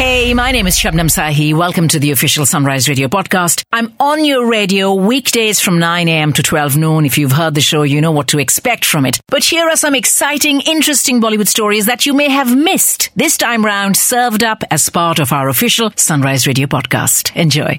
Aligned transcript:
Hey, 0.00 0.32
my 0.32 0.50
name 0.50 0.66
is 0.66 0.78
Shabnam 0.78 1.10
Sahi. 1.10 1.52
Welcome 1.52 1.86
to 1.88 1.98
the 1.98 2.10
official 2.10 2.46
Sunrise 2.46 2.88
Radio 2.88 3.06
podcast. 3.06 3.64
I'm 3.70 3.92
on 4.00 4.24
your 4.24 4.46
radio 4.46 4.94
weekdays 4.94 5.60
from 5.60 5.78
9 5.78 6.08
a.m. 6.08 6.32
to 6.32 6.42
12 6.42 6.78
noon. 6.78 7.04
If 7.04 7.18
you've 7.18 7.32
heard 7.32 7.54
the 7.54 7.60
show, 7.60 7.82
you 7.82 8.00
know 8.00 8.10
what 8.10 8.28
to 8.28 8.38
expect 8.38 8.86
from 8.86 9.04
it. 9.04 9.20
But 9.26 9.44
here 9.44 9.68
are 9.68 9.76
some 9.76 9.94
exciting, 9.94 10.62
interesting 10.62 11.20
Bollywood 11.20 11.48
stories 11.48 11.84
that 11.84 12.06
you 12.06 12.14
may 12.14 12.30
have 12.30 12.56
missed. 12.56 13.10
This 13.14 13.36
time 13.36 13.62
round, 13.62 13.94
served 13.94 14.42
up 14.42 14.64
as 14.70 14.88
part 14.88 15.18
of 15.18 15.34
our 15.34 15.50
official 15.50 15.92
Sunrise 15.96 16.46
Radio 16.46 16.66
podcast. 16.66 17.36
Enjoy. 17.36 17.78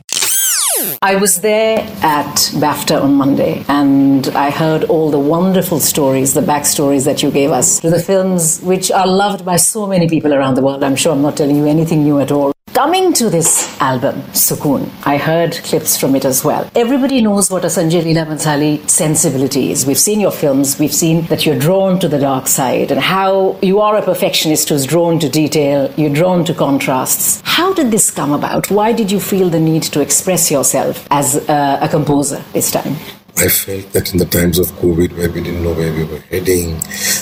I 1.02 1.16
was 1.16 1.42
there 1.42 1.80
at 2.02 2.36
BAFTA 2.64 3.02
on 3.02 3.16
Monday 3.16 3.64
and 3.68 4.28
I 4.30 4.50
heard 4.50 4.84
all 4.86 5.12
the 5.12 5.20
wonderful 5.20 5.80
stories, 5.80 6.34
the 6.34 6.42
backstories 6.42 7.06
that 7.06 7.22
you 7.24 7.32
gave 7.32 7.52
us 7.52 7.80
to 7.82 7.90
the 7.90 8.00
films, 8.00 8.62
which 8.62 8.92
are 8.92 9.08
loved 9.08 9.46
by 9.46 9.58
so 9.58 9.88
many 9.88 10.08
people 10.08 10.34
around 10.34 10.56
the 10.56 10.62
world. 10.62 10.84
I'm 10.84 10.96
sure 10.96 11.12
I'm 11.14 11.22
not 11.22 11.38
telling 11.38 11.56
you 11.56 11.66
anything 11.66 12.04
new 12.04 12.20
at 12.20 12.32
all. 12.32 12.54
Coming 12.74 13.12
to 13.14 13.30
this 13.30 13.80
album, 13.82 14.22
Sukoon, 14.32 14.90
I 15.06 15.18
heard 15.18 15.54
clips 15.56 15.98
from 15.98 16.16
it 16.16 16.24
as 16.24 16.44
well. 16.46 16.72
Everybody 16.74 17.22
knows 17.22 17.52
what 17.52 17.66
a 17.66 17.68
Sanjay 17.68 18.02
Leela 18.02 18.26
Bhansali 18.26 18.90
sensibility 18.90 19.72
is. 19.72 19.86
We've 19.86 20.00
seen 20.00 20.22
your 20.22 20.32
films, 20.32 20.80
we've 20.80 20.94
seen 20.94 21.26
that 21.26 21.46
you're 21.46 21.60
drawn 21.60 22.00
to 22.00 22.08
the 22.08 22.18
dark 22.18 22.48
side 22.48 22.90
and 22.92 23.02
how 23.02 23.60
you 23.62 23.82
are 23.82 23.98
a 23.98 24.02
perfectionist 24.02 24.70
who's 24.70 24.86
drawn 24.86 25.20
to 25.20 25.28
detail, 25.28 25.94
you're 25.98 26.14
drawn 26.14 26.46
to 26.46 26.54
contrasts. 26.54 27.42
How 27.44 27.74
did 27.74 27.92
this 27.92 28.10
come 28.10 28.32
about? 28.32 28.72
Why 28.72 28.94
did 28.94 29.12
you 29.12 29.20
feel 29.20 29.50
the 29.50 29.60
need 29.60 29.84
to 29.84 30.00
express 30.00 30.50
yourself 30.50 31.06
as 31.12 31.36
a, 31.50 31.80
a 31.82 31.90
composer 31.90 32.42
this 32.54 32.72
time? 32.72 32.96
I 33.38 33.48
felt 33.48 33.94
that 33.94 34.12
in 34.14 34.20
the 34.20 34.26
times 34.26 34.60
of 34.60 34.68
COVID, 34.74 35.18
where 35.18 35.30
we 35.30 35.42
didn't 35.42 35.64
know 35.64 35.74
where 35.74 35.92
we 35.94 36.04
were 36.04 36.20
heading, 36.30 36.76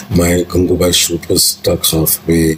my 0.10 0.44
Gangubai 0.52 0.94
shoot 0.94 1.28
was 1.30 1.44
stuck 1.44 1.86
halfway. 1.86 2.58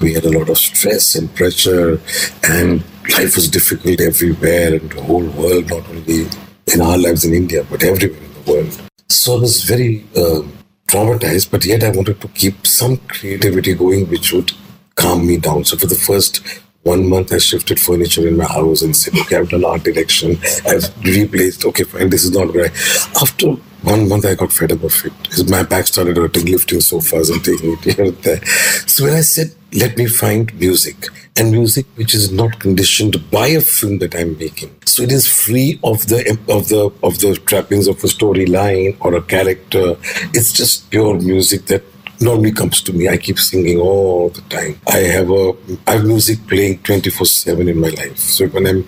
We 0.00 0.14
had 0.14 0.24
a 0.24 0.38
lot 0.38 0.48
of 0.48 0.58
stress 0.58 1.14
and 1.14 1.34
pressure, 1.34 2.00
and 2.44 2.84
life 3.16 3.34
was 3.36 3.48
difficult 3.48 4.00
everywhere 4.00 4.74
in 4.74 4.88
the 4.88 5.02
whole 5.02 5.24
world, 5.24 5.70
not 5.70 5.88
only 5.88 6.28
in 6.72 6.80
our 6.80 6.96
lives 6.96 7.24
in 7.24 7.34
India, 7.34 7.64
but 7.68 7.82
everywhere 7.82 8.22
in 8.22 8.44
the 8.44 8.52
world. 8.52 8.80
So 9.08 9.36
I 9.36 9.40
was 9.40 9.64
very 9.64 10.04
uh, 10.16 10.42
traumatized, 10.86 11.50
but 11.50 11.64
yet 11.64 11.82
I 11.82 11.90
wanted 11.90 12.20
to 12.20 12.28
keep 12.28 12.66
some 12.66 12.98
creativity 13.08 13.74
going, 13.74 14.08
which 14.08 14.32
would 14.32 14.52
calm 14.94 15.26
me 15.26 15.38
down. 15.38 15.64
So 15.64 15.76
for 15.76 15.86
the 15.86 15.94
first 15.94 16.42
one 16.82 17.08
month, 17.08 17.32
I 17.32 17.38
shifted 17.38 17.78
furniture 17.78 18.26
in 18.26 18.36
my 18.36 18.44
house 18.44 18.82
and 18.82 18.94
said, 18.94 19.14
okay, 19.20 19.36
I've 19.36 19.50
done 19.50 19.64
art 19.64 19.84
direction. 19.84 20.36
I've 20.66 20.96
replaced, 21.04 21.64
okay, 21.64 21.84
fine, 21.84 22.10
this 22.10 22.24
is 22.24 22.32
not 22.32 22.54
right. 22.54 22.72
After 23.20 23.52
one 23.82 24.08
month, 24.08 24.26
I 24.26 24.34
got 24.34 24.52
fed 24.52 24.72
up 24.72 24.82
of 24.82 25.04
it. 25.04 25.48
My 25.48 25.62
back 25.62 25.86
started 25.86 26.16
hurting, 26.16 26.46
lifting 26.46 26.80
sofas 26.80 27.30
and 27.30 27.44
taking 27.44 27.72
it 27.72 27.84
here 27.84 28.04
and 28.06 28.16
there. 28.18 28.44
So 28.86 29.04
when 29.04 29.14
I 29.14 29.20
said, 29.20 29.54
let 29.74 29.96
me 29.96 30.06
find 30.06 30.52
music, 30.58 31.06
and 31.36 31.50
music 31.50 31.86
which 31.94 32.14
is 32.14 32.30
not 32.30 32.58
conditioned 32.58 33.30
by 33.30 33.46
a 33.46 33.60
film 33.60 33.98
that 33.98 34.14
I'm 34.14 34.36
making. 34.36 34.74
So 34.84 35.02
it 35.02 35.10
is 35.10 35.26
free 35.26 35.80
of 35.82 36.06
the 36.08 36.38
of 36.48 36.68
the 36.68 36.92
of 37.02 37.20
the 37.20 37.36
trappings 37.46 37.88
of 37.88 37.96
a 38.04 38.06
storyline 38.06 38.98
or 39.00 39.14
a 39.14 39.22
character. 39.22 39.96
It's 40.34 40.52
just 40.52 40.90
pure 40.90 41.18
music 41.18 41.66
that 41.66 41.82
normally 42.22 42.52
comes 42.52 42.80
to 42.82 42.92
me. 42.92 43.08
I 43.08 43.16
keep 43.16 43.38
singing 43.38 43.78
all 43.78 44.30
the 44.30 44.42
time. 44.42 44.80
I 44.88 44.98
have 44.98 45.30
a 45.30 45.54
I 45.86 45.92
have 45.96 46.04
music 46.04 46.38
playing 46.46 46.78
24/7 46.78 47.68
in 47.68 47.80
my 47.80 47.88
life. 47.88 48.16
So 48.18 48.46
when 48.48 48.66
I'm 48.66 48.84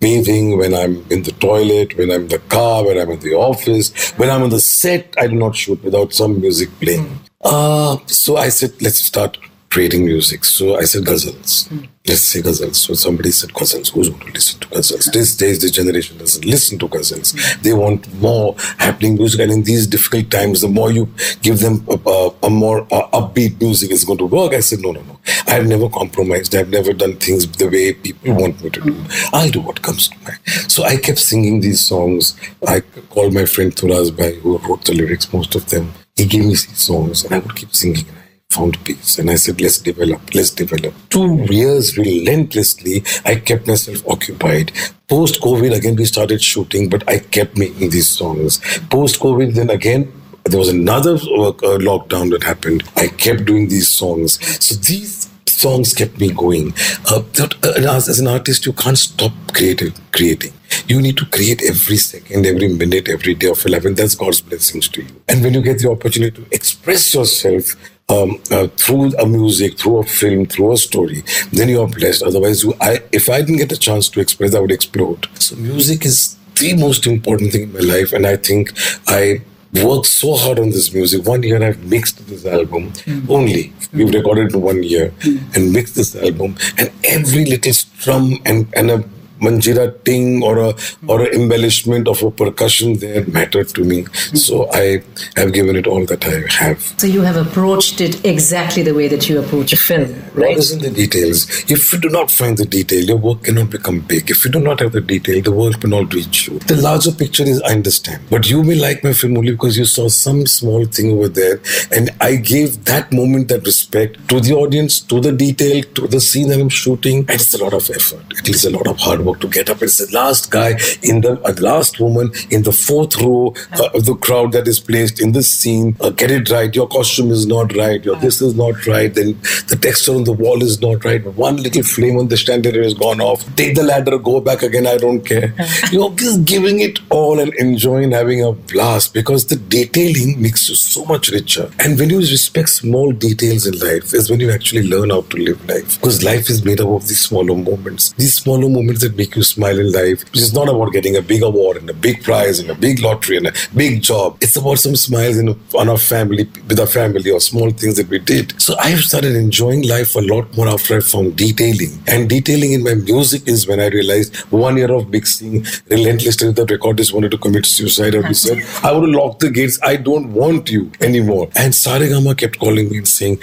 bathing, 0.00 0.58
when 0.58 0.74
I'm 0.74 1.04
in 1.10 1.22
the 1.22 1.32
toilet, 1.32 1.96
when 1.96 2.10
I'm 2.10 2.22
in 2.22 2.28
the 2.28 2.38
car, 2.38 2.84
when 2.84 2.98
I'm 2.98 3.10
in 3.10 3.20
the 3.20 3.34
office, 3.34 3.92
when 4.16 4.30
I'm 4.30 4.42
on 4.42 4.50
the 4.50 4.60
set, 4.60 5.14
I 5.18 5.26
do 5.26 5.34
not 5.34 5.56
shoot 5.56 5.82
without 5.82 6.12
some 6.12 6.40
music 6.40 6.70
playing. 6.80 7.08
Uh, 7.40 7.98
so 8.06 8.36
I 8.36 8.48
said, 8.48 8.72
let's 8.82 8.98
start 9.00 9.38
creating 9.70 10.04
music. 10.06 10.44
So 10.44 10.76
I 10.76 10.84
said 10.84 11.04
ghazals. 11.04 11.70
Let's 12.06 12.22
say 12.22 12.40
ghazals. 12.40 12.76
So 12.76 12.94
somebody 12.94 13.30
said 13.30 13.50
ghazals. 13.50 13.92
Who's 13.92 14.08
going 14.08 14.26
to 14.26 14.32
listen 14.32 14.60
to 14.60 14.68
ghazals? 14.68 15.12
These 15.12 15.36
days, 15.36 15.60
this 15.60 15.70
generation 15.70 16.16
doesn't 16.18 16.44
listen 16.44 16.78
to 16.78 16.88
ghazals. 16.88 17.34
They 17.62 17.74
want 17.74 18.12
more 18.14 18.54
happening 18.78 19.16
music. 19.16 19.40
And 19.40 19.52
in 19.52 19.62
these 19.62 19.86
difficult 19.86 20.30
times, 20.30 20.62
the 20.62 20.68
more 20.68 20.90
you 20.90 21.12
give 21.42 21.60
them 21.60 21.86
a, 21.88 21.98
a, 22.08 22.34
a 22.44 22.50
more 22.50 22.82
uh, 22.90 23.08
upbeat 23.10 23.60
music 23.60 23.90
is 23.90 24.04
going 24.04 24.18
to 24.18 24.26
work. 24.26 24.54
I 24.54 24.60
said, 24.60 24.80
no, 24.80 24.92
no, 24.92 25.02
no. 25.02 25.20
I've 25.46 25.66
never 25.66 25.88
compromised. 25.88 26.54
I've 26.54 26.70
never 26.70 26.92
done 26.92 27.16
things 27.16 27.46
the 27.46 27.68
way 27.68 27.92
people 27.92 28.34
want 28.34 28.62
me 28.62 28.70
to 28.70 28.80
do. 28.80 29.04
I'll 29.32 29.50
do 29.50 29.60
what 29.60 29.82
comes 29.82 30.08
to 30.08 30.18
mind. 30.24 30.38
So 30.68 30.84
I 30.84 30.96
kept 30.96 31.18
singing 31.18 31.60
these 31.60 31.84
songs. 31.84 32.36
I 32.66 32.80
called 33.10 33.34
my 33.34 33.44
friend 33.44 33.74
Turaz 33.74 34.16
Bhai, 34.16 34.36
who 34.36 34.58
wrote 34.58 34.84
the 34.84 34.94
lyrics, 34.94 35.30
most 35.32 35.54
of 35.54 35.68
them. 35.68 35.92
He 36.16 36.24
gave 36.24 36.42
me 36.42 36.48
these 36.48 36.78
songs 36.78 37.24
and 37.24 37.34
I 37.34 37.38
would 37.38 37.54
keep 37.54 37.74
singing. 37.74 38.06
Found 38.52 38.82
peace. 38.82 39.18
And 39.18 39.28
I 39.28 39.34
said, 39.34 39.60
let's 39.60 39.76
develop, 39.76 40.34
let's 40.34 40.48
develop. 40.48 40.94
Two 41.10 41.44
years 41.50 41.98
relentlessly, 41.98 43.04
I 43.26 43.34
kept 43.34 43.66
myself 43.66 44.02
occupied. 44.08 44.72
Post 45.06 45.42
COVID, 45.42 45.76
again, 45.76 45.96
we 45.96 46.06
started 46.06 46.40
shooting, 46.40 46.88
but 46.88 47.06
I 47.06 47.18
kept 47.18 47.58
making 47.58 47.90
these 47.90 48.08
songs. 48.08 48.58
Post 48.88 49.20
COVID, 49.20 49.52
then 49.52 49.68
again, 49.68 50.10
there 50.44 50.58
was 50.58 50.70
another 50.70 51.16
uh, 51.16 51.48
uh, 51.50 51.78
lockdown 51.78 52.30
that 52.30 52.42
happened. 52.42 52.84
I 52.96 53.08
kept 53.08 53.44
doing 53.44 53.68
these 53.68 53.88
songs. 53.88 54.38
So 54.64 54.76
these 54.76 55.28
songs 55.46 55.92
kept 55.92 56.18
me 56.18 56.32
going. 56.32 56.72
Uh, 57.10 57.22
uh, 57.38 57.96
as, 57.96 58.18
an 58.18 58.28
artist, 58.28 58.64
you 58.64 58.72
can't 58.72 58.96
stop 58.96 59.32
creating. 59.52 59.92
creating. 60.12 60.54
You 60.86 61.02
need 61.02 61.18
to 61.18 61.26
create 61.26 61.62
every 61.68 61.98
second, 61.98 62.46
every 62.46 62.68
minute, 62.68 63.10
every 63.10 63.34
day 63.34 63.48
of 63.48 63.62
your 63.62 63.72
life, 63.72 63.84
and 63.84 63.94
that's 63.94 64.14
God's 64.14 64.40
blessings 64.40 64.88
to 64.88 65.02
you. 65.02 65.22
And 65.28 65.42
when 65.42 65.52
you 65.52 65.60
get 65.60 65.80
the 65.80 65.90
opportunity 65.90 66.42
to 66.42 66.46
express 66.50 67.12
yourself 67.12 67.74
um, 68.08 68.40
uh, 68.50 68.68
through 68.68 69.14
a 69.16 69.26
music, 69.26 69.78
through 69.78 69.98
a 69.98 70.04
film, 70.04 70.46
through 70.46 70.72
a 70.72 70.76
story, 70.76 71.22
then 71.52 71.68
you 71.68 71.80
are 71.82 71.88
blessed. 71.88 72.22
Otherwise, 72.22 72.64
you, 72.64 72.74
I, 72.80 73.02
if 73.12 73.28
I 73.28 73.40
didn't 73.40 73.58
get 73.58 73.72
a 73.72 73.76
chance 73.76 74.08
to 74.10 74.20
express, 74.20 74.54
I 74.54 74.60
would 74.60 74.72
explode. 74.72 75.28
So 75.38 75.56
music 75.56 76.04
is 76.04 76.36
the 76.56 76.74
most 76.76 77.06
important 77.06 77.52
thing 77.52 77.62
in 77.62 77.72
my 77.72 77.80
life, 77.80 78.12
and 78.12 78.26
I 78.26 78.36
think 78.36 78.72
I 79.06 79.42
worked 79.84 80.06
so 80.06 80.34
hard 80.36 80.58
on 80.58 80.70
this 80.70 80.92
music. 80.92 81.26
One 81.26 81.42
year 81.42 81.62
I've 81.62 81.84
mixed 81.84 82.26
this 82.26 82.46
album 82.46 82.92
only. 83.28 83.72
We've 83.92 84.12
recorded 84.12 84.48
it 84.48 84.54
in 84.54 84.62
one 84.62 84.82
year 84.82 85.12
and 85.54 85.72
mixed 85.72 85.94
this 85.94 86.16
album, 86.16 86.56
and 86.78 86.90
every 87.04 87.44
little 87.44 87.72
strum 87.72 88.38
and, 88.46 88.66
and 88.74 88.90
a 88.90 89.04
manjira 89.40 89.92
ting 90.04 90.42
or 90.42 90.58
a 90.58 90.74
or 91.06 91.22
an 91.22 91.32
embellishment 91.40 92.08
of 92.08 92.22
a 92.22 92.30
percussion 92.30 92.98
there 92.98 93.24
mattered 93.26 93.68
to 93.68 93.84
me. 93.84 94.04
So 94.34 94.70
I 94.72 95.02
have 95.36 95.52
given 95.52 95.76
it 95.76 95.86
all 95.86 96.04
that 96.06 96.24
I 96.26 96.42
have. 96.62 96.80
So 96.98 97.06
you 97.06 97.22
have 97.22 97.36
approached 97.36 98.00
it 98.00 98.24
exactly 98.24 98.82
the 98.82 98.94
way 98.94 99.08
that 99.08 99.28
you 99.28 99.38
approach 99.40 99.72
a 99.72 99.76
film, 99.76 100.08
What 100.34 100.36
right? 100.44 100.56
is 100.56 100.72
in 100.72 100.80
the 100.80 100.90
details? 100.90 101.46
If 101.70 101.92
you 101.92 101.98
do 102.00 102.08
not 102.08 102.30
find 102.30 102.56
the 102.56 102.64
detail, 102.66 103.04
your 103.04 103.16
work 103.16 103.44
cannot 103.44 103.70
become 103.70 104.00
big. 104.00 104.30
If 104.30 104.44
you 104.44 104.50
do 104.50 104.60
not 104.60 104.80
have 104.80 104.92
the 104.92 105.00
detail, 105.00 105.40
the 105.42 105.52
world 105.52 105.82
will 105.82 105.90
not 105.90 106.12
reach 106.14 106.48
you. 106.48 106.58
The 106.60 106.76
larger 106.76 107.12
picture 107.12 107.44
is 107.44 107.60
I 107.62 107.72
understand. 107.72 108.22
But 108.30 108.48
you 108.50 108.62
may 108.62 108.74
like 108.74 109.04
my 109.04 109.12
film 109.12 109.36
only 109.36 109.52
because 109.52 109.76
you 109.78 109.84
saw 109.84 110.08
some 110.08 110.46
small 110.46 110.84
thing 110.86 111.12
over 111.12 111.28
there. 111.28 111.60
And 111.92 112.10
I 112.20 112.36
gave 112.36 112.84
that 112.86 113.12
moment 113.12 113.48
that 113.48 113.64
respect 113.66 114.28
to 114.28 114.40
the 114.40 114.54
audience, 114.54 115.00
to 115.00 115.20
the 115.20 115.32
detail, 115.32 115.82
to 115.94 116.06
the 116.06 116.20
scene 116.20 116.48
that 116.48 116.60
I'm 116.60 116.68
shooting. 116.68 117.18
And 117.20 117.30
it's 117.30 117.54
a 117.54 117.62
lot 117.62 117.74
of 117.74 117.88
effort. 117.90 118.24
It 118.30 118.48
is 118.48 118.64
a 118.64 118.70
lot 118.70 118.86
of 118.86 118.96
hard 118.98 119.20
work 119.20 119.27
to 119.34 119.48
get 119.48 119.70
up. 119.70 119.82
It's 119.82 119.98
the 119.98 120.12
last 120.14 120.50
guy 120.50 120.78
in 121.02 121.20
the 121.20 121.40
uh, 121.44 121.54
last 121.60 122.00
woman 122.00 122.32
in 122.50 122.62
the 122.62 122.72
fourth 122.72 123.16
row 123.20 123.54
uh, 123.72 123.88
of 123.94 124.04
the 124.04 124.14
crowd 124.14 124.52
that 124.52 124.68
is 124.68 124.80
placed 124.80 125.20
in 125.20 125.32
this 125.32 125.50
scene. 125.50 125.96
Uh, 126.00 126.10
get 126.10 126.30
it 126.30 126.50
right. 126.50 126.74
Your 126.74 126.88
costume 126.88 127.30
is 127.30 127.46
not 127.46 127.74
right. 127.76 128.04
Your 128.04 128.16
this 128.16 128.40
is 128.40 128.54
not 128.54 128.86
right. 128.86 129.12
Then 129.12 129.38
the 129.68 129.78
texture 129.80 130.14
on 130.14 130.24
the 130.24 130.32
wall 130.32 130.62
is 130.62 130.80
not 130.80 131.04
right. 131.04 131.24
One 131.24 131.56
little 131.56 131.82
flame 131.82 132.18
on 132.18 132.28
the 132.28 132.36
chandelier 132.36 132.82
has 132.82 132.94
gone 132.94 133.20
off. 133.20 133.44
Take 133.56 133.74
the 133.74 133.82
ladder, 133.82 134.18
go 134.18 134.40
back 134.40 134.62
again. 134.62 134.86
I 134.86 134.96
don't 134.96 135.20
care. 135.20 135.54
You're 135.92 136.10
just 136.14 136.44
giving 136.44 136.80
it 136.80 137.00
all 137.10 137.40
and 137.40 137.54
enjoying 137.54 138.12
having 138.12 138.42
a 138.44 138.52
blast 138.52 139.14
because 139.14 139.46
the 139.46 139.56
detailing 139.56 140.40
makes 140.40 140.68
you 140.68 140.74
so 140.74 141.04
much 141.04 141.28
richer. 141.28 141.70
And 141.78 141.98
when 141.98 142.10
you 142.10 142.18
respect 142.18 142.68
small 142.70 143.12
details 143.12 143.66
in 143.66 143.78
life, 143.78 144.14
is 144.14 144.30
when 144.30 144.40
you 144.40 144.50
actually 144.50 144.86
learn 144.88 145.10
how 145.10 145.22
to 145.22 145.36
live 145.36 145.64
life. 145.68 146.00
Because 146.00 146.22
life 146.22 146.50
is 146.50 146.64
made 146.64 146.80
up 146.80 146.88
of 146.88 147.08
these 147.08 147.20
smaller 147.20 147.56
moments. 147.56 148.12
These 148.12 148.34
smaller 148.34 148.68
moments 148.68 149.02
that 149.02 149.16
make 149.18 149.36
you 149.36 149.42
smile 149.42 149.78
in 149.78 149.92
life. 149.92 150.24
Which 150.30 150.40
is 150.40 150.54
not 150.54 150.68
about 150.68 150.92
getting 150.92 151.16
a 151.16 151.22
big 151.22 151.42
award 151.42 151.76
and 151.76 151.90
a 151.90 151.94
big 151.94 152.22
prize 152.22 152.58
and 152.60 152.70
a 152.70 152.74
big 152.74 153.00
lottery 153.00 153.36
and 153.36 153.48
a 153.48 153.52
big 153.74 154.02
job. 154.02 154.38
It's 154.40 154.56
about 154.56 154.78
some 154.78 154.96
smiles 154.96 155.36
in 155.36 155.48
on 155.74 155.88
our 155.88 155.98
family, 155.98 156.48
with 156.68 156.80
our 156.80 156.86
family, 156.86 157.30
or 157.30 157.40
small 157.40 157.70
things 157.70 157.96
that 157.96 158.08
we 158.08 158.18
did. 158.18 158.60
So 158.60 158.76
I've 158.78 159.00
started 159.00 159.34
enjoying 159.34 159.86
life 159.88 160.14
a 160.14 160.20
lot 160.20 160.56
more 160.56 160.68
after 160.68 160.96
I 160.96 161.00
found 161.00 161.36
detailing. 161.36 162.00
And 162.06 162.28
detailing 162.28 162.72
in 162.72 162.84
my 162.84 162.94
music 162.94 163.48
is 163.48 163.66
when 163.66 163.80
I 163.80 163.88
realized 163.88 164.36
one 164.50 164.76
year 164.76 164.92
of 164.92 165.10
mixing 165.10 165.64
relentlessly, 165.88 166.52
the 166.52 166.64
recordist 166.64 167.12
wanted 167.12 167.30
to 167.32 167.38
commit 167.38 167.66
suicide. 167.66 168.14
We 168.14 168.34
said, 168.34 168.58
I 168.82 168.92
want 168.92 169.06
to 169.06 169.18
lock 169.18 169.38
the 169.40 169.50
gates. 169.50 169.78
I 169.82 169.96
don't 169.96 170.32
want 170.32 170.70
you 170.70 170.90
anymore. 171.00 171.48
And 171.56 171.72
Saregama 171.72 172.36
kept 172.36 172.58
calling 172.58 172.88
me 172.90 172.98
and 172.98 173.08
saying, 173.08 173.40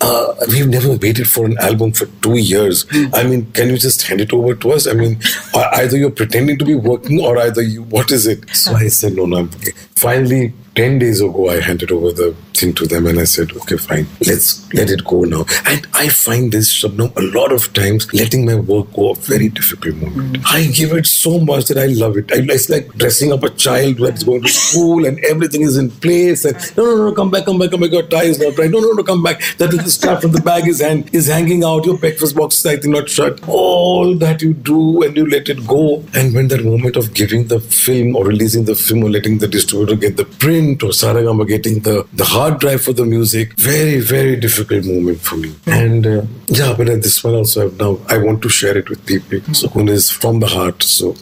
uh, 0.00 0.34
We've 0.48 0.68
never 0.68 0.92
waited 0.96 1.28
for 1.28 1.44
an 1.46 1.56
album 1.58 1.92
for 1.92 2.06
two 2.22 2.36
years. 2.36 2.86
I 3.14 3.22
mean, 3.24 3.50
can 3.52 3.68
you 3.70 3.78
just 3.78 4.02
hand 4.02 4.20
it 4.20 4.32
over 4.32 4.54
to 4.54 4.72
us? 4.72 4.86
I 4.86 4.94
mean, 4.94 5.11
uh, 5.54 5.68
either 5.74 5.96
you're 5.96 6.10
pretending 6.10 6.58
to 6.58 6.64
be 6.64 6.74
working 6.74 7.20
or 7.20 7.38
either 7.38 7.62
you, 7.62 7.82
what 7.84 8.10
is 8.10 8.26
it? 8.26 8.48
So 8.54 8.74
I 8.74 8.88
said, 8.88 9.14
No, 9.14 9.26
no, 9.26 9.38
I'm 9.38 9.50
okay. 9.56 9.72
Finally, 9.96 10.52
10 10.74 10.98
days 10.98 11.20
ago, 11.20 11.50
I 11.50 11.60
handed 11.60 11.90
over 11.92 12.12
the 12.12 12.34
to 12.70 12.86
them 12.86 13.06
and 13.06 13.18
I 13.18 13.24
said, 13.24 13.50
okay, 13.52 13.76
fine, 13.76 14.06
let's 14.26 14.72
let 14.72 14.90
it 14.90 15.04
go 15.04 15.22
now. 15.22 15.44
And 15.66 15.86
I 15.94 16.08
find 16.08 16.52
this, 16.52 16.72
Shabnam, 16.72 17.16
a 17.16 17.36
lot 17.36 17.52
of 17.52 17.72
times 17.72 18.12
letting 18.14 18.46
my 18.46 18.54
work 18.54 18.92
go 18.92 19.10
a 19.10 19.14
very 19.16 19.48
difficult 19.48 19.96
moment. 19.96 20.38
Mm. 20.38 20.44
I 20.46 20.66
give 20.66 20.92
it 20.92 21.06
so 21.06 21.40
much 21.40 21.66
that 21.66 21.78
I 21.78 21.86
love 21.86 22.16
it. 22.16 22.30
I, 22.30 22.36
it's 22.42 22.68
like 22.68 22.88
dressing 22.94 23.32
up 23.32 23.42
a 23.42 23.50
child 23.50 23.98
that's 23.98 24.22
going 24.22 24.42
to 24.42 24.48
school 24.48 25.04
and 25.06 25.18
everything 25.24 25.62
is 25.62 25.76
in 25.76 25.90
place. 25.90 26.44
And 26.44 26.56
no, 26.76 26.84
no, 26.84 26.96
no, 27.08 27.12
come 27.12 27.30
back, 27.30 27.46
come 27.46 27.58
back, 27.58 27.70
come 27.70 27.80
back, 27.80 27.90
your 27.90 28.06
tie 28.06 28.24
is 28.24 28.38
not 28.38 28.56
right. 28.58 28.70
No, 28.70 28.78
no, 28.78 28.92
no, 28.92 29.02
come 29.02 29.22
back. 29.22 29.42
That 29.58 29.72
little 29.72 29.90
strap 29.90 30.20
from 30.22 30.32
the 30.32 30.40
bag 30.40 30.68
is, 30.68 30.80
hang, 30.80 31.08
is 31.12 31.26
hanging 31.26 31.64
out. 31.64 31.84
Your 31.84 31.98
breakfast 31.98 32.36
box 32.36 32.58
is, 32.58 32.66
I 32.66 32.76
think, 32.76 32.94
not 32.94 33.08
shut. 33.08 33.40
All 33.48 34.14
that 34.16 34.42
you 34.42 34.52
do 34.52 35.02
and 35.02 35.16
you 35.16 35.26
let 35.26 35.48
it 35.48 35.66
go. 35.66 36.04
And 36.14 36.34
when 36.34 36.48
that 36.48 36.64
moment 36.64 36.96
of 36.96 37.14
giving 37.14 37.48
the 37.48 37.60
film 37.60 38.14
or 38.14 38.24
releasing 38.24 38.64
the 38.64 38.74
film 38.74 39.04
or 39.04 39.10
letting 39.10 39.38
the 39.38 39.48
distributor 39.48 39.96
get 39.96 40.16
the 40.16 40.24
print 40.24 40.82
or 40.82 40.90
Saregama 40.90 41.46
getting 41.46 41.80
the, 41.80 42.06
the 42.12 42.24
hard 42.24 42.51
drive 42.60 42.82
for 42.82 42.92
the 42.92 43.04
music, 43.04 43.54
very, 43.58 44.00
very 44.00 44.36
difficult 44.36 44.84
moment 44.84 45.20
for 45.20 45.36
me. 45.36 45.54
And 45.66 46.06
uh, 46.06 46.22
yeah, 46.48 46.74
but 46.76 46.88
at 46.88 47.02
this 47.02 47.22
one 47.22 47.34
also, 47.34 47.66
I've 47.66 47.78
now, 47.78 47.98
I 48.08 48.18
want 48.18 48.42
to 48.42 48.48
share 48.48 48.76
it 48.76 48.88
with 48.88 49.04
people. 49.06 49.38
Sukoon 49.38 49.88
is 49.88 50.10
from 50.10 50.40
the 50.40 50.46
heart. 50.46 50.82
So 50.82 51.16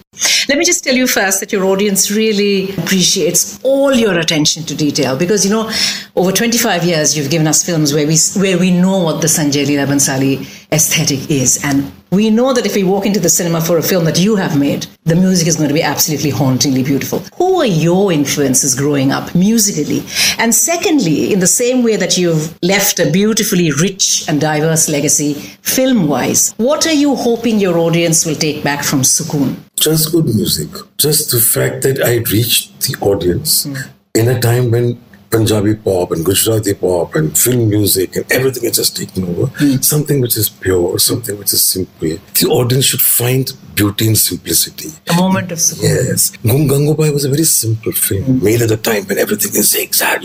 Let 0.49 0.59
me 0.59 0.65
just 0.65 0.85
tell 0.85 0.95
you 0.95 1.07
first 1.07 1.41
that 1.41 1.53
your 1.53 1.65
audience 1.65 2.11
really 2.11 2.73
appreciates 2.77 3.61
all 3.63 3.95
your 3.95 4.19
attention 4.19 4.65
to 4.65 4.75
detail 4.75 5.17
because 5.17 5.45
you 5.45 5.51
know 5.51 5.71
over 6.17 6.33
25 6.33 6.85
years 6.85 7.17
you've 7.17 7.31
given 7.31 7.47
us 7.47 7.65
films 7.65 7.95
where 7.95 8.07
we 8.07 8.17
where 8.37 8.59
we 8.59 8.71
know 8.71 8.99
what 8.99 9.21
the 9.21 9.29
Sanjay 9.29 9.65
Leela 9.67 9.87
Bhansali 9.87 10.47
aesthetic 10.73 11.31
is 11.31 11.63
and 11.65 11.91
we 12.11 12.31
know 12.31 12.53
that 12.53 12.67
if 12.67 12.75
we 12.75 12.83
walk 12.83 13.07
into 13.07 13.21
the 13.21 13.29
cinema 13.29 13.61
for 13.61 13.79
a 13.79 13.83
film 13.83 14.05
that 14.05 14.19
you 14.19 14.37
have 14.37 14.59
made 14.59 14.87
the 15.05 15.17
music 15.17 15.49
is 15.49 15.57
going 15.57 15.69
to 15.69 15.75
be 15.75 15.83
absolutely 15.83 16.31
hauntingly 16.31 16.83
beautiful. 16.83 17.21
Who 17.37 17.61
are 17.61 17.67
your 17.67 18.13
influences 18.13 18.75
growing 18.75 19.13
up 19.13 19.35
musically? 19.35 20.03
And 20.39 20.55
secondly 20.55 21.33
in 21.33 21.41
the 21.41 21.47
same 21.47 21.83
way 21.83 21.97
that 21.97 22.19
you've 22.19 22.57
left 22.63 23.01
a 23.01 23.11
beautifully 23.11 23.73
rich 23.73 24.29
and 24.29 24.41
diverse 24.41 24.89
legacy 24.89 25.35
film 25.63 26.07
wise 26.07 26.53
what 26.57 26.87
are 26.87 26.93
you 26.93 27.15
hoping 27.17 27.59
your 27.59 27.79
audience 27.79 28.27
will 28.27 28.35
take 28.35 28.63
back 28.63 28.85
from 28.85 29.01
Sukoon? 29.01 29.57
Just 29.77 30.13
good 30.13 30.27
music. 30.27 30.69
Just 30.99 31.31
the 31.31 31.41
fact 31.41 31.83
that 31.83 32.03
I 32.05 32.17
reached 32.31 32.81
the 32.83 32.97
audience 33.01 33.65
hmm. 33.65 33.75
in 34.15 34.29
a 34.29 34.39
time 34.41 34.71
when 34.71 35.01
Punjabi 35.31 35.77
pop 35.77 36.11
and 36.11 36.25
Gujarati 36.25 36.75
pop 36.75 37.15
and 37.15 37.37
film 37.39 37.69
music 37.69 38.17
and 38.17 38.31
everything 38.33 38.65
is 38.65 38.77
just 38.77 38.97
taken 38.97 39.25
over. 39.25 39.47
Hmm. 39.59 39.77
Something 39.81 40.21
which 40.21 40.37
is 40.37 40.49
pure, 40.49 40.99
something 40.99 41.39
which 41.39 41.53
is 41.53 41.63
simple. 41.63 42.19
The 42.41 42.49
audience 42.49 42.87
should 42.87 43.01
find 43.01 43.53
beauty 43.77 44.09
in 44.09 44.17
simplicity. 44.17 44.91
a 45.09 45.15
moment 45.15 45.53
of 45.53 45.59
Sukoon. 45.59 45.83
Yes. 45.83 46.33
Gung 46.43 46.69
Gangubai 46.69 47.13
was 47.13 47.25
a 47.25 47.31
very 47.31 47.45
simple 47.45 47.93
film 47.93 48.25
hmm. 48.25 48.45
made 48.45 48.61
at 48.61 48.73
a 48.73 48.77
time 48.77 49.05
when 49.05 49.19
everything 49.19 49.53
is 49.55 49.71
zigzag. 49.71 50.23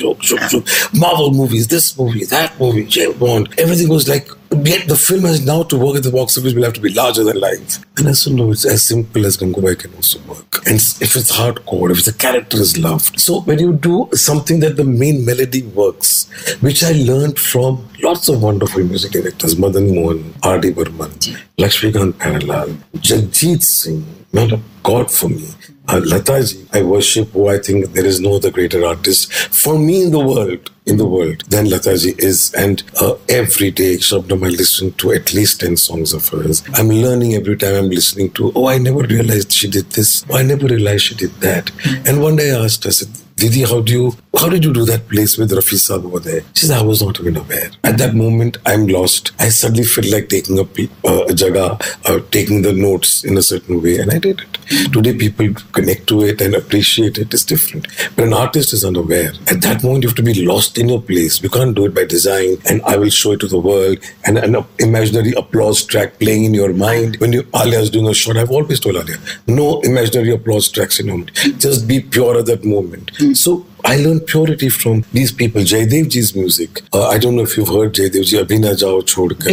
Marvel 0.94 1.31
movies, 1.31 1.68
this 1.68 1.98
movie, 1.98 2.25
that 2.25 2.60
movie, 2.60 2.86
James 2.86 3.16
Bond. 3.16 3.54
Everything 3.60 3.90
was 3.90 4.10
like, 4.10 4.28
yet 4.51 4.88
the 4.88 4.95
film 4.95 5.24
has 5.24 5.45
now 5.45 5.63
to 5.63 5.77
work 5.77 5.97
at 5.97 6.03
the 6.03 6.12
box 6.12 6.38
office 6.38 6.53
will 6.53 6.63
have 6.63 6.74
to 6.74 6.81
be 6.81 6.94
larger 6.94 7.24
than 7.24 7.39
life. 7.39 7.80
And 7.97 8.07
I 8.07 8.13
said, 8.13 8.33
no, 8.33 8.51
it's 8.51 8.65
as 8.65 8.83
simple 8.86 9.25
as 9.25 9.38
Gangubai 9.38 9.77
can 9.80 9.94
also 9.94 10.19
work. 10.21 10.65
And 10.68 10.75
if 10.75 11.15
it's 11.15 11.31
hardcore, 11.31 11.92
if 11.92 12.06
the 12.06 12.13
character 12.13 12.57
is 12.57 12.77
loved. 12.77 13.19
So 13.19 13.42
when 13.42 13.59
you 13.59 13.74
do 13.74 14.09
something 14.13 14.59
that 14.62 14.75
the 14.75 14.83
main 14.83 15.25
melody 15.25 15.63
works, 15.63 16.30
which 16.62 16.83
I 16.83 16.92
learned 16.92 17.39
from 17.39 17.88
lots 18.01 18.30
of 18.30 18.42
wonderful 18.42 18.83
music 18.83 19.12
directors, 19.12 19.57
Madan 19.57 19.94
Mohan, 19.94 20.33
R.D. 20.44 20.71
Burman, 20.71 21.12
Lakshmikant 21.57 22.13
Pyarelal, 22.13 22.75
Jagjit 22.97 23.63
Singh, 23.63 24.06
man 24.33 24.53
of 24.53 24.62
God 24.83 25.09
for 25.09 25.30
me. 25.30 25.47
Uh, 25.88 26.01
Lataji, 26.01 26.68
I 26.74 26.81
worship 26.81 27.30
who 27.30 27.47
I 27.47 27.59
think 27.59 27.92
there 27.94 28.06
is 28.06 28.19
no 28.19 28.36
other 28.36 28.51
greater 28.51 28.83
artist 28.86 29.31
for 29.31 29.77
me 29.77 30.03
in 30.03 30.12
the 30.12 30.19
world, 30.19 30.71
in 30.85 30.97
the 30.97 31.05
world 31.05 31.43
than 31.49 31.65
Lataji 31.65 32.17
is. 32.19 32.53
And 32.53 32.83
uh, 33.01 33.15
every 33.27 33.71
day, 33.71 33.95
Shabnam, 33.95 34.45
I 34.45 34.49
listen 34.49 34.91
to 34.93 35.11
at 35.13 35.33
least 35.33 35.61
10 35.61 35.77
songs 35.77 36.13
of 36.13 36.27
hers. 36.29 36.63
I'm 36.73 36.89
learning 36.89 37.33
every 37.33 37.57
time 37.57 37.75
I'm 37.75 37.89
listening 37.89 38.31
to, 38.31 38.51
oh, 38.55 38.67
I 38.67 38.77
never 38.77 38.99
realized 38.99 39.51
she 39.51 39.67
did 39.67 39.89
this. 39.91 40.25
Oh, 40.29 40.37
I 40.37 40.43
never 40.43 40.67
realized 40.67 41.05
she 41.05 41.15
did 41.15 41.31
that. 41.41 41.71
And 42.07 42.21
one 42.21 42.35
day 42.35 42.51
I 42.53 42.63
asked 42.63 42.83
her, 42.83 42.89
I 42.89 42.91
said, 42.91 43.09
Didi, 43.35 43.63
how 43.63 43.81
do 43.81 43.92
you, 43.92 44.13
how 44.37 44.49
did 44.49 44.63
you 44.63 44.73
do 44.73 44.85
that 44.85 45.07
place 45.07 45.37
with 45.37 45.51
Rafi 45.51 45.75
Saab 45.75 46.06
over 46.06 46.19
there? 46.19 46.42
She 46.54 46.65
said, 46.65 46.80
I 46.80 46.83
was 46.83 47.01
not 47.01 47.19
even 47.19 47.37
aware. 47.37 47.69
At 47.83 47.97
that 47.97 48.15
moment, 48.15 48.57
I'm 48.65 48.87
lost. 48.87 49.31
I 49.39 49.49
suddenly 49.49 49.83
feel 49.83 50.11
like 50.11 50.30
taking 50.30 50.59
a, 50.59 50.65
pe- 50.65 50.89
uh, 51.06 51.23
a 51.25 51.33
jaga, 51.33 51.80
uh, 52.06 52.19
taking 52.31 52.61
the 52.61 52.73
notes 52.73 53.23
in 53.23 53.37
a 53.37 53.42
certain 53.42 53.81
way, 53.81 53.97
and 53.99 54.11
I 54.11 54.19
did 54.19 54.42
it. 54.42 54.92
Today, 54.92 55.13
people 55.15 55.54
connect 55.71 56.07
to 56.07 56.21
it 56.23 56.42
and 56.42 56.56
appreciate 56.56 57.18
it. 57.18 57.33
It's 57.33 57.45
different. 57.45 57.87
But 58.15 58.25
an 58.25 58.33
artist 58.33 58.73
is 58.73 58.83
unaware. 58.83 59.31
At 59.47 59.61
that 59.61 59.83
moment, 59.83 60.04
you 60.04 60.09
have 60.09 60.15
to 60.18 60.23
be 60.23 60.45
lost 60.45 60.77
in 60.77 60.89
your 60.89 61.01
place. 61.01 61.42
You 61.42 61.49
can't 61.49 61.75
do 61.75 61.85
it 61.85 61.94
by 61.95 62.06
design, 62.06 62.57
and 62.69 62.81
I 62.83 62.97
will 62.97 63.09
show 63.09 63.31
it 63.33 63.39
to 63.42 63.47
the 63.47 63.59
world, 63.59 63.99
and 64.25 64.37
an 64.37 64.56
imaginary 64.80 65.33
applause 65.33 65.83
track 65.83 66.19
playing 66.19 66.45
in 66.45 66.54
your 66.54 66.73
mind. 66.73 67.18
When 67.18 67.31
you, 67.31 67.47
Alia 67.56 67.80
is 67.80 67.89
doing 67.89 68.07
a 68.07 68.13
shot, 68.13 68.37
I've 68.37 68.51
always 68.51 68.80
told 68.80 68.95
Alia, 68.95 69.18
no 69.47 69.80
imaginary 69.81 70.31
applause 70.31 70.69
tracks 70.69 70.99
in 70.99 71.07
your 71.07 71.18
mind. 71.18 71.31
Just 71.59 71.87
be 71.87 71.99
pure 71.99 72.39
at 72.39 72.45
that 72.47 72.65
moment. 72.65 73.11
So 73.33 73.65
I 73.85 73.97
learned 73.97 74.25
purity 74.25 74.69
from 74.69 75.06
these 75.13 75.31
people. 75.31 75.61
Jaydev 75.61 76.09
ji's 76.09 76.35
music. 76.35 76.81
Uh, 76.92 77.07
I 77.07 77.19
don't 77.19 77.35
know 77.35 77.44
if 77.44 77.56
you've 77.56 77.68
heard 77.68 77.94
Jaydev 77.94 78.25
ji, 78.25 78.37
Abhi 78.37 78.59
Jao 78.80 79.01
Chodkar. 79.01 79.47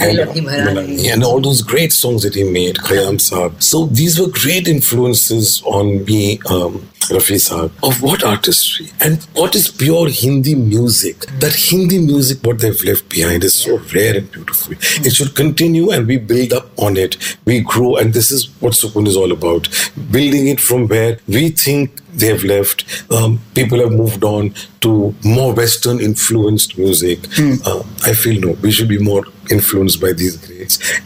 And, 0.00 1.00
and 1.12 1.24
all 1.24 1.40
those 1.40 1.60
great 1.60 1.92
songs 1.92 2.22
that 2.22 2.34
he 2.34 2.44
made, 2.44 2.76
Khayyam 2.76 3.16
Saab. 3.16 3.62
So 3.62 3.86
these 3.86 4.18
were 4.18 4.28
great 4.28 4.66
influences 4.66 5.62
on 5.66 6.04
me. 6.04 6.40
Um, 6.48 6.88
Rafi 7.10 7.36
Saab, 7.36 7.70
of 7.82 8.02
what 8.02 8.24
artistry 8.24 8.88
and 9.00 9.22
what 9.34 9.54
is 9.54 9.68
pure 9.68 10.08
Hindi 10.08 10.54
music. 10.54 11.26
That 11.40 11.54
Hindi 11.54 11.98
music, 11.98 12.38
what 12.42 12.58
they've 12.58 12.84
left 12.84 13.08
behind, 13.08 13.44
is 13.44 13.54
so 13.54 13.78
rare 13.94 14.16
and 14.16 14.30
beautiful. 14.30 14.74
It 15.04 15.14
should 15.14 15.34
continue 15.34 15.90
and 15.90 16.06
we 16.06 16.18
build 16.18 16.52
up 16.52 16.70
on 16.78 16.96
it. 16.96 17.16
We 17.44 17.60
grow, 17.60 17.96
and 17.96 18.12
this 18.12 18.30
is 18.30 18.48
what 18.60 18.72
Sukoon 18.72 19.06
is 19.06 19.16
all 19.16 19.32
about. 19.32 19.68
Building 20.10 20.48
it 20.48 20.60
from 20.60 20.88
where 20.88 21.18
we 21.28 21.50
think 21.50 22.00
they 22.16 22.28
have 22.28 22.44
left. 22.44 22.84
Um, 23.12 23.40
people 23.54 23.78
have 23.78 23.92
moved 23.92 24.24
on 24.24 24.54
to 24.80 25.14
more 25.24 25.52
Western 25.54 26.00
influenced 26.00 26.78
music. 26.78 27.18
Uh, 27.66 27.82
I 28.04 28.14
feel 28.14 28.40
no, 28.40 28.52
we 28.62 28.72
should 28.72 28.88
be 28.88 28.98
more 28.98 29.24
influenced 29.50 30.00
by 30.00 30.12
these 30.12 30.36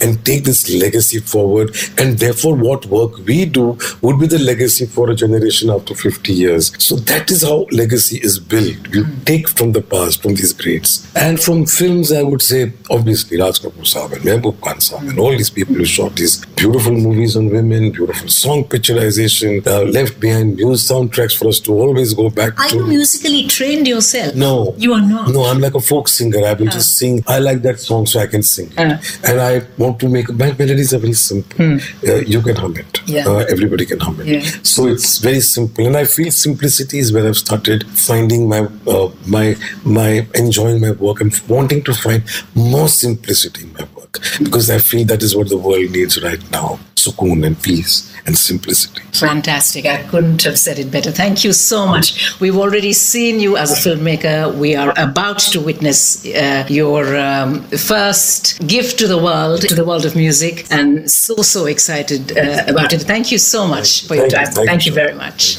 and 0.01 0.25
take 0.25 0.45
this 0.45 0.69
legacy 0.71 1.21
forward. 1.21 1.77
And 1.99 2.19
therefore, 2.19 2.55
what 2.57 2.87
work 2.87 3.19
we 3.27 3.45
do 3.45 3.79
would 4.03 4.19
be 4.19 4.27
the 4.27 4.39
legacy 4.39 4.87
for 4.87 5.11
a 5.11 5.15
generation 5.15 5.71
after 5.71 5.95
50 5.95 6.33
years. 6.33 6.73
So 6.83 6.97
that 6.97 7.31
is 7.31 7.43
how 7.43 7.67
legacy 7.71 8.19
is 8.19 8.39
built. 8.39 8.77
You 8.95 9.07
take 9.25 9.49
from 9.49 9.73
the 9.73 9.83
past, 9.83 10.23
from 10.23 10.35
these 10.35 10.53
greats. 10.53 10.93
And 11.17 11.41
from 11.41 11.67
films, 11.67 12.13
I 12.13 12.23
would 12.23 12.43
say, 12.43 12.73
obviously, 12.91 13.41
Raj 13.41 13.61
Kapoor 13.61 13.87
Saab 13.93 14.13
and 14.13 14.23
Mehboob 14.23 14.61
Khan 14.61 14.77
Saab 14.77 15.09
and 15.09 15.19
all 15.19 15.31
these 15.31 15.51
people 15.51 15.75
who 15.75 15.85
shot 15.85 16.17
these 16.17 16.45
beautiful 16.57 16.93
movies 16.93 17.37
on 17.37 17.51
women, 17.51 17.91
beautiful 17.91 18.29
song 18.29 18.65
picturization, 18.65 19.67
uh, 19.67 19.83
left 19.83 20.21
behind 20.21 20.57
news 20.57 20.87
soundtracks 20.89 21.37
for 21.37 21.49
us 21.49 21.61
to 21.61 21.73
always 21.73 22.15
go 22.15 22.31
back 22.31 22.59
Are 22.59 22.69
to. 22.69 22.77
you 22.77 22.87
musically 22.87 23.47
trained 23.47 23.87
yourself? 23.87 24.35
No. 24.35 24.75
You 24.77 24.93
are 24.95 25.01
not. 25.01 25.31
No, 25.31 25.45
I'm 25.45 25.61
like 25.61 25.75
a 25.75 25.81
folk 25.81 26.09
singer. 26.09 26.45
I 26.47 26.55
will 26.55 26.67
just 26.67 26.97
sing. 26.97 27.23
I 27.27 27.39
like 27.39 27.63
that 27.63 27.81
song, 27.81 28.07
so 28.07 28.21
I 28.21 28.27
can 28.27 28.43
sing. 28.43 28.73
Uh. 28.77 28.99
And 29.25 29.41
I 29.41 29.50
want 29.83 29.99
to 30.01 30.09
make 30.09 30.29
my 30.43 30.49
melodies 30.61 30.93
are 30.95 30.99
very 31.07 31.19
simple. 31.23 31.67
Uh, 32.11 32.21
you 32.35 32.41
can 32.47 32.57
hum 32.57 32.77
it. 32.83 33.01
Yeah. 33.07 33.29
Uh, 33.29 33.45
everybody 33.55 33.87
can 33.93 34.01
hum 34.01 34.21
it. 34.21 34.27
Yeah. 34.27 34.41
So 34.63 34.87
it's 34.95 35.19
very 35.19 35.41
simple, 35.41 35.87
and 35.87 35.97
I 35.97 36.05
feel 36.17 36.31
simplicity 36.31 36.99
is 36.99 37.13
where 37.13 37.27
I've 37.29 37.37
started 37.47 37.87
finding 38.09 38.49
my 38.49 38.61
uh, 38.97 39.09
my 39.37 39.47
my 39.85 40.11
enjoying 40.35 40.81
my 40.87 40.93
work 41.07 41.21
and 41.21 41.33
wanting 41.49 41.83
to 41.85 41.95
find 42.05 42.23
more 42.55 42.89
simplicity 42.89 43.63
in 43.67 43.73
my 43.79 43.87
work 43.97 44.19
because 44.47 44.71
I 44.71 44.79
feel 44.79 45.05
that 45.13 45.23
is 45.23 45.37
what 45.37 45.49
the 45.49 45.59
world 45.69 45.91
needs 45.99 46.23
right 46.23 46.43
now: 46.51 46.69
sukoon 47.05 47.47
and 47.47 47.61
peace 47.63 48.11
and 48.27 48.37
simplicity. 48.37 49.01
Fantastic. 49.13 49.87
I 49.87 50.03
couldn't 50.05 50.43
have 50.43 50.59
said 50.59 50.79
it 50.79 50.91
better. 50.91 51.11
Thank 51.11 51.45
you 51.45 51.53
so 51.53 51.87
much. 51.87 52.39
We've 52.41 52.57
already 52.57 52.93
seen 52.93 53.41
you 53.41 53.57
as 53.57 53.73
a 53.73 53.89
filmmaker. 53.89 54.55
We 54.57 54.77
are 54.77 54.93
about 54.97 55.39
to 55.53 55.61
witness 55.61 56.25
uh, 56.27 56.67
your 56.69 57.17
um, 57.17 57.63
first 57.65 58.67
gift 58.67 58.99
to 59.01 59.07
the 59.07 59.19
world, 59.19 59.63
to 59.63 59.75
the 59.75 59.85
world 59.85 60.05
of 60.05 60.15
music, 60.17 60.67
and 60.71 61.11
so, 61.11 61.37
so 61.37 61.67
excited 61.67 62.37
uh, 62.37 62.65
about 62.69 62.93
it. 62.93 63.01
Thank 63.03 63.33
you 63.33 63.39
so 63.39 63.67
much 63.67 64.07
for 64.07 64.15
your 64.15 64.29
time. 64.29 64.47
Thank 64.47 64.69
Thank 64.69 64.87
you. 64.87 64.93
you 64.93 64.95
very 64.95 65.15
much. 65.15 65.57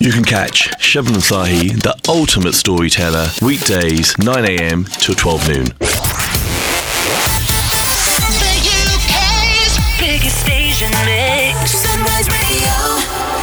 You 0.00 0.12
can 0.12 0.24
catch 0.24 0.68
Shabnam 0.78 1.22
Sahi, 1.22 1.80
the 1.82 1.94
ultimate 2.08 2.54
storyteller, 2.54 3.28
weekdays 3.40 4.14
9am 4.16 4.86
till 4.98 5.14
12 5.14 5.48
noon. 5.48 6.33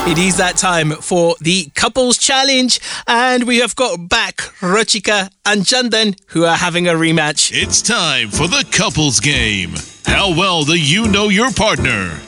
It 0.04 0.18
is 0.18 0.38
that 0.38 0.58
time 0.58 0.90
for 0.94 1.36
the 1.42 1.70
couples 1.76 2.18
challenge, 2.18 2.80
and 3.08 3.44
we 3.44 3.60
have 3.60 3.76
got 3.76 4.10
back 4.10 4.38
Ruchika 4.60 5.30
and 5.46 5.62
Chandan, 5.62 6.18
who 6.30 6.44
are 6.44 6.56
having 6.58 6.88
a 6.88 6.94
rematch. 6.94 7.52
It's 7.54 7.84
time 7.84 8.30
for 8.30 8.48
the 8.48 8.66
couples 8.72 9.20
game. 9.20 9.76
How 10.06 10.36
well 10.36 10.64
do 10.64 10.74
you 10.74 11.08
know 11.08 11.30
your 11.30 11.52
partner? 11.52 12.20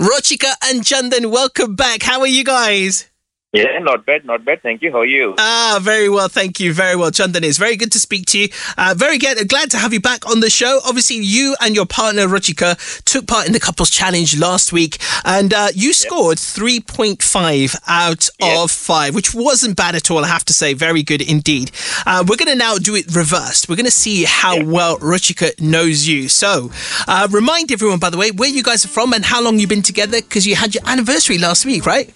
Ruchika 0.00 0.52
and 0.64 0.82
Chandan, 0.82 1.30
welcome 1.30 1.76
back. 1.76 2.02
How 2.02 2.20
are 2.20 2.26
you 2.26 2.42
guys? 2.42 3.08
Yeah, 3.54 3.78
not 3.80 4.04
bad, 4.04 4.26
not 4.26 4.44
bad. 4.44 4.60
Thank 4.62 4.82
you. 4.82 4.92
How 4.92 4.98
are 5.00 5.06
you? 5.06 5.34
Ah, 5.38 5.78
very 5.80 6.10
well, 6.10 6.28
thank 6.28 6.60
you. 6.60 6.74
Very 6.74 6.94
well, 6.96 7.10
Chandan. 7.10 7.42
It's 7.44 7.56
very 7.56 7.76
good 7.76 7.90
to 7.92 7.98
speak 7.98 8.26
to 8.26 8.38
you. 8.38 8.48
Uh, 8.76 8.92
very 8.94 9.16
good, 9.16 9.48
glad 9.48 9.70
to 9.70 9.78
have 9.78 9.94
you 9.94 10.00
back 10.00 10.28
on 10.28 10.40
the 10.40 10.50
show. 10.50 10.80
Obviously, 10.86 11.16
you 11.16 11.56
and 11.62 11.74
your 11.74 11.86
partner 11.86 12.26
Ruchika 12.26 12.76
took 13.04 13.26
part 13.26 13.46
in 13.46 13.54
the 13.54 13.58
couples 13.60 13.88
challenge 13.88 14.38
last 14.38 14.70
week, 14.70 14.98
and 15.24 15.54
uh, 15.54 15.68
you 15.74 15.94
scored 15.94 16.36
3.5 16.36 17.76
out 17.86 18.28
Yep. 18.38 18.58
of 18.58 18.70
5, 18.70 19.14
which 19.14 19.34
wasn't 19.34 19.76
bad 19.78 19.94
at 19.94 20.10
all, 20.10 20.24
I 20.24 20.28
have 20.28 20.44
to 20.44 20.52
say. 20.52 20.74
Very 20.74 21.02
good 21.02 21.22
indeed. 21.22 21.70
Uh, 22.04 22.22
we're 22.28 22.36
going 22.36 22.52
to 22.52 22.54
now 22.54 22.76
do 22.76 22.94
it 22.94 23.06
reversed. 23.16 23.66
We're 23.70 23.76
going 23.76 23.86
to 23.86 23.90
see 23.90 24.24
how 24.24 24.62
well 24.62 24.98
Ruchika 24.98 25.58
knows 25.58 26.06
you. 26.06 26.28
So, 26.28 26.70
uh, 27.08 27.26
remind 27.30 27.72
everyone, 27.72 27.98
by 27.98 28.10
the 28.10 28.18
way, 28.18 28.30
where 28.30 28.50
you 28.50 28.62
guys 28.62 28.84
are 28.84 28.88
from 28.88 29.14
and 29.14 29.24
how 29.24 29.42
long 29.42 29.58
you've 29.58 29.70
been 29.70 29.82
together, 29.82 30.20
because 30.20 30.46
you 30.46 30.54
had 30.54 30.74
your 30.74 30.84
anniversary 30.86 31.38
last 31.38 31.64
week, 31.64 31.86
right? 31.86 32.12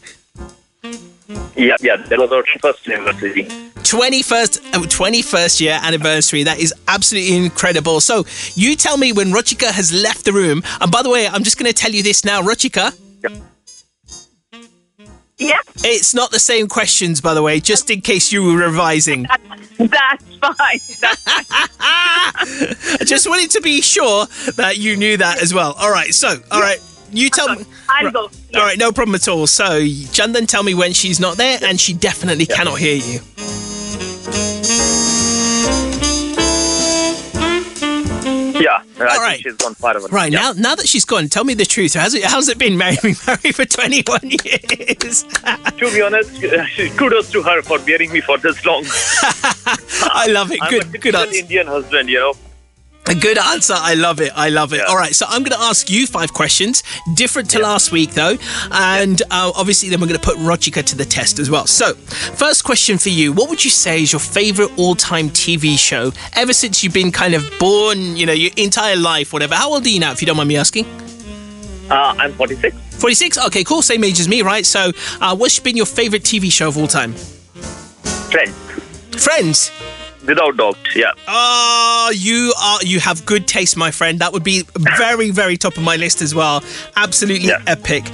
Yeah, 1.56 1.76
yeah. 1.80 1.96
That 1.96 2.18
was 2.18 2.32
our 2.32 2.44
first 2.60 2.88
anniversary. 2.88 3.44
21st, 3.44 4.74
uh, 4.74 4.78
21st 4.80 5.60
year 5.60 5.78
anniversary. 5.82 6.44
That 6.44 6.58
is 6.58 6.72
absolutely 6.88 7.36
incredible. 7.36 8.00
So, 8.00 8.24
you 8.54 8.74
tell 8.76 8.96
me 8.96 9.12
when 9.12 9.28
Ruchika 9.32 9.70
has 9.70 9.92
left 9.92 10.24
the 10.24 10.32
room. 10.32 10.62
And 10.80 10.90
by 10.90 11.02
the 11.02 11.10
way, 11.10 11.26
I'm 11.26 11.42
just 11.42 11.58
going 11.58 11.70
to 11.70 11.74
tell 11.74 11.90
you 11.90 12.02
this 12.02 12.24
now, 12.24 12.42
Ruchika. 12.42 12.96
Yeah, 15.38 15.58
It's 15.78 16.14
not 16.14 16.30
the 16.30 16.38
same 16.38 16.68
questions, 16.68 17.20
by 17.20 17.34
the 17.34 17.42
way, 17.42 17.58
just 17.58 17.90
in 17.90 18.00
case 18.00 18.30
you 18.30 18.44
were 18.44 18.56
revising. 18.56 19.22
that's 19.78 20.24
fine. 20.36 20.78
That's 21.00 21.24
I 21.26 23.04
just 23.04 23.28
wanted 23.28 23.50
to 23.52 23.60
be 23.60 23.80
sure 23.80 24.26
that 24.56 24.78
you 24.78 24.96
knew 24.96 25.16
that 25.16 25.42
as 25.42 25.52
well. 25.52 25.72
All 25.80 25.90
right, 25.90 26.14
so, 26.14 26.36
all 26.52 26.60
right, 26.60 26.78
you 27.12 27.30
tell 27.30 27.54
me. 27.54 27.64
I'll 27.88 28.04
Right. 28.06 28.14
go. 28.14 28.30
All 28.54 28.60
right, 28.62 28.78
no 28.78 28.92
problem 28.92 29.14
at 29.14 29.28
all. 29.28 29.46
So, 29.46 29.80
Chandan, 29.82 30.46
tell 30.48 30.62
me 30.62 30.74
when 30.74 30.92
she's 30.92 31.20
not 31.20 31.36
there, 31.36 31.58
and 31.62 31.80
she 31.80 31.92
definitely 31.94 32.46
cannot 32.46 32.78
hear 32.78 32.96
you. 32.96 33.20
Yeah. 38.62 38.78
I 38.78 38.84
think 38.84 39.00
right. 39.00 39.40
she's 39.40 39.56
gone 39.56 39.74
far 39.74 39.96
away. 39.96 40.06
Right 40.12 40.32
Yeah. 40.32 40.40
now, 40.40 40.52
now 40.52 40.74
that 40.76 40.86
she's 40.86 41.04
gone, 41.04 41.28
tell 41.28 41.42
me 41.44 41.54
the 41.54 41.64
truth. 41.64 41.94
How's 41.94 42.14
it? 42.14 42.22
How's 42.24 42.48
it 42.48 42.58
been 42.58 42.76
married, 42.78 43.00
being 43.02 43.16
married 43.26 43.54
for 43.56 43.64
twenty 43.64 44.02
one 44.06 44.20
years? 44.30 45.24
To 45.82 45.90
be 45.90 46.00
honest, 46.02 46.30
kudos 46.96 47.30
to 47.32 47.42
her 47.42 47.60
for 47.62 47.78
bearing 47.80 48.12
me 48.12 48.20
for 48.20 48.38
this 48.38 48.64
long. 48.64 48.84
I 50.14 50.26
love 50.28 50.52
it. 50.52 50.60
I'm 50.62 50.68
a 50.68 50.70
Good, 50.70 50.92
good 51.00 51.12
typical. 51.12 51.34
Indian 51.34 51.66
husband, 51.66 52.08
you 52.08 52.20
know. 52.20 52.34
A 53.06 53.14
good 53.16 53.36
answer. 53.36 53.74
I 53.76 53.94
love 53.94 54.20
it. 54.20 54.32
I 54.36 54.48
love 54.48 54.72
it. 54.72 54.76
Yeah. 54.76 54.84
All 54.84 54.96
right, 54.96 55.12
so 55.12 55.26
I'm 55.28 55.42
going 55.42 55.58
to 55.58 55.60
ask 55.64 55.90
you 55.90 56.06
five 56.06 56.32
questions, 56.32 56.84
different 57.14 57.50
to 57.50 57.58
last 57.58 57.90
week 57.90 58.12
though, 58.12 58.36
and 58.70 59.20
uh, 59.22 59.52
obviously 59.56 59.88
then 59.88 60.00
we're 60.00 60.06
going 60.06 60.20
to 60.20 60.24
put 60.24 60.38
Ruchika 60.38 60.84
to 60.84 60.96
the 60.96 61.04
test 61.04 61.40
as 61.40 61.50
well. 61.50 61.66
So, 61.66 61.94
first 61.94 62.62
question 62.64 62.98
for 62.98 63.08
you: 63.08 63.32
What 63.32 63.50
would 63.50 63.64
you 63.64 63.72
say 63.72 64.02
is 64.02 64.12
your 64.12 64.20
favorite 64.20 64.70
all-time 64.78 65.30
TV 65.30 65.76
show 65.76 66.12
ever 66.34 66.52
since 66.52 66.84
you've 66.84 66.94
been 66.94 67.10
kind 67.10 67.34
of 67.34 67.44
born? 67.58 68.16
You 68.16 68.26
know, 68.26 68.32
your 68.32 68.52
entire 68.56 68.96
life, 68.96 69.32
whatever. 69.32 69.56
How 69.56 69.72
old 69.72 69.84
are 69.84 69.88
you 69.88 69.98
now, 69.98 70.12
if 70.12 70.22
you 70.22 70.26
don't 70.26 70.36
mind 70.36 70.48
me 70.48 70.56
asking? 70.56 70.86
Uh, 71.90 72.14
I'm 72.18 72.32
46. 72.34 72.76
46. 72.98 73.46
Okay, 73.46 73.64
cool. 73.64 73.82
Same 73.82 74.04
age 74.04 74.20
as 74.20 74.28
me, 74.28 74.42
right? 74.42 74.64
So, 74.64 74.92
uh, 75.20 75.34
what's 75.34 75.58
been 75.58 75.76
your 75.76 75.86
favorite 75.86 76.22
TV 76.22 76.52
show 76.52 76.68
of 76.68 76.78
all 76.78 76.86
time? 76.86 77.14
Friends. 78.30 78.54
Friends. 79.22 79.70
Without 80.26 80.56
doubt. 80.56 80.76
Yeah. 80.94 81.12
Oh, 81.26 82.12
you 82.14 82.54
are 82.60 82.78
you 82.82 83.00
have 83.00 83.26
good 83.26 83.48
taste, 83.48 83.76
my 83.76 83.90
friend. 83.90 84.18
That 84.20 84.32
would 84.32 84.44
be 84.44 84.62
very, 84.96 85.30
very 85.30 85.56
top 85.56 85.76
of 85.76 85.82
my 85.82 85.96
list 85.96 86.22
as 86.22 86.32
well. 86.34 86.62
Absolutely 86.96 87.48
Yeah. 87.48 87.62
epic. 87.66 88.04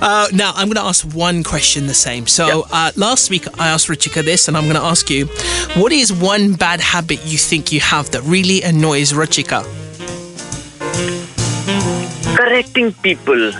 Uh, 0.00 0.28
now 0.32 0.52
I'm 0.56 0.68
going 0.68 0.76
to 0.76 0.88
ask 0.88 1.04
one 1.14 1.44
question 1.44 1.86
the 1.86 1.94
same. 1.94 2.26
So 2.26 2.66
uh, 2.72 2.92
last 2.96 3.28
week 3.28 3.46
I 3.60 3.68
asked 3.68 3.88
Ruchika 3.88 4.24
this, 4.24 4.48
and 4.48 4.56
I'm 4.56 4.64
going 4.64 4.76
to 4.76 4.82
ask 4.82 5.10
you, 5.10 5.26
what 5.76 5.92
is 5.92 6.10
one 6.12 6.54
bad 6.54 6.80
habit 6.80 7.20
you 7.26 7.36
think 7.38 7.70
you 7.70 7.80
have 7.80 8.10
that 8.12 8.22
really 8.22 8.62
annoys 8.62 9.12
Ruchika? 9.12 9.62
Correcting 12.36 12.92
people. 13.02 13.52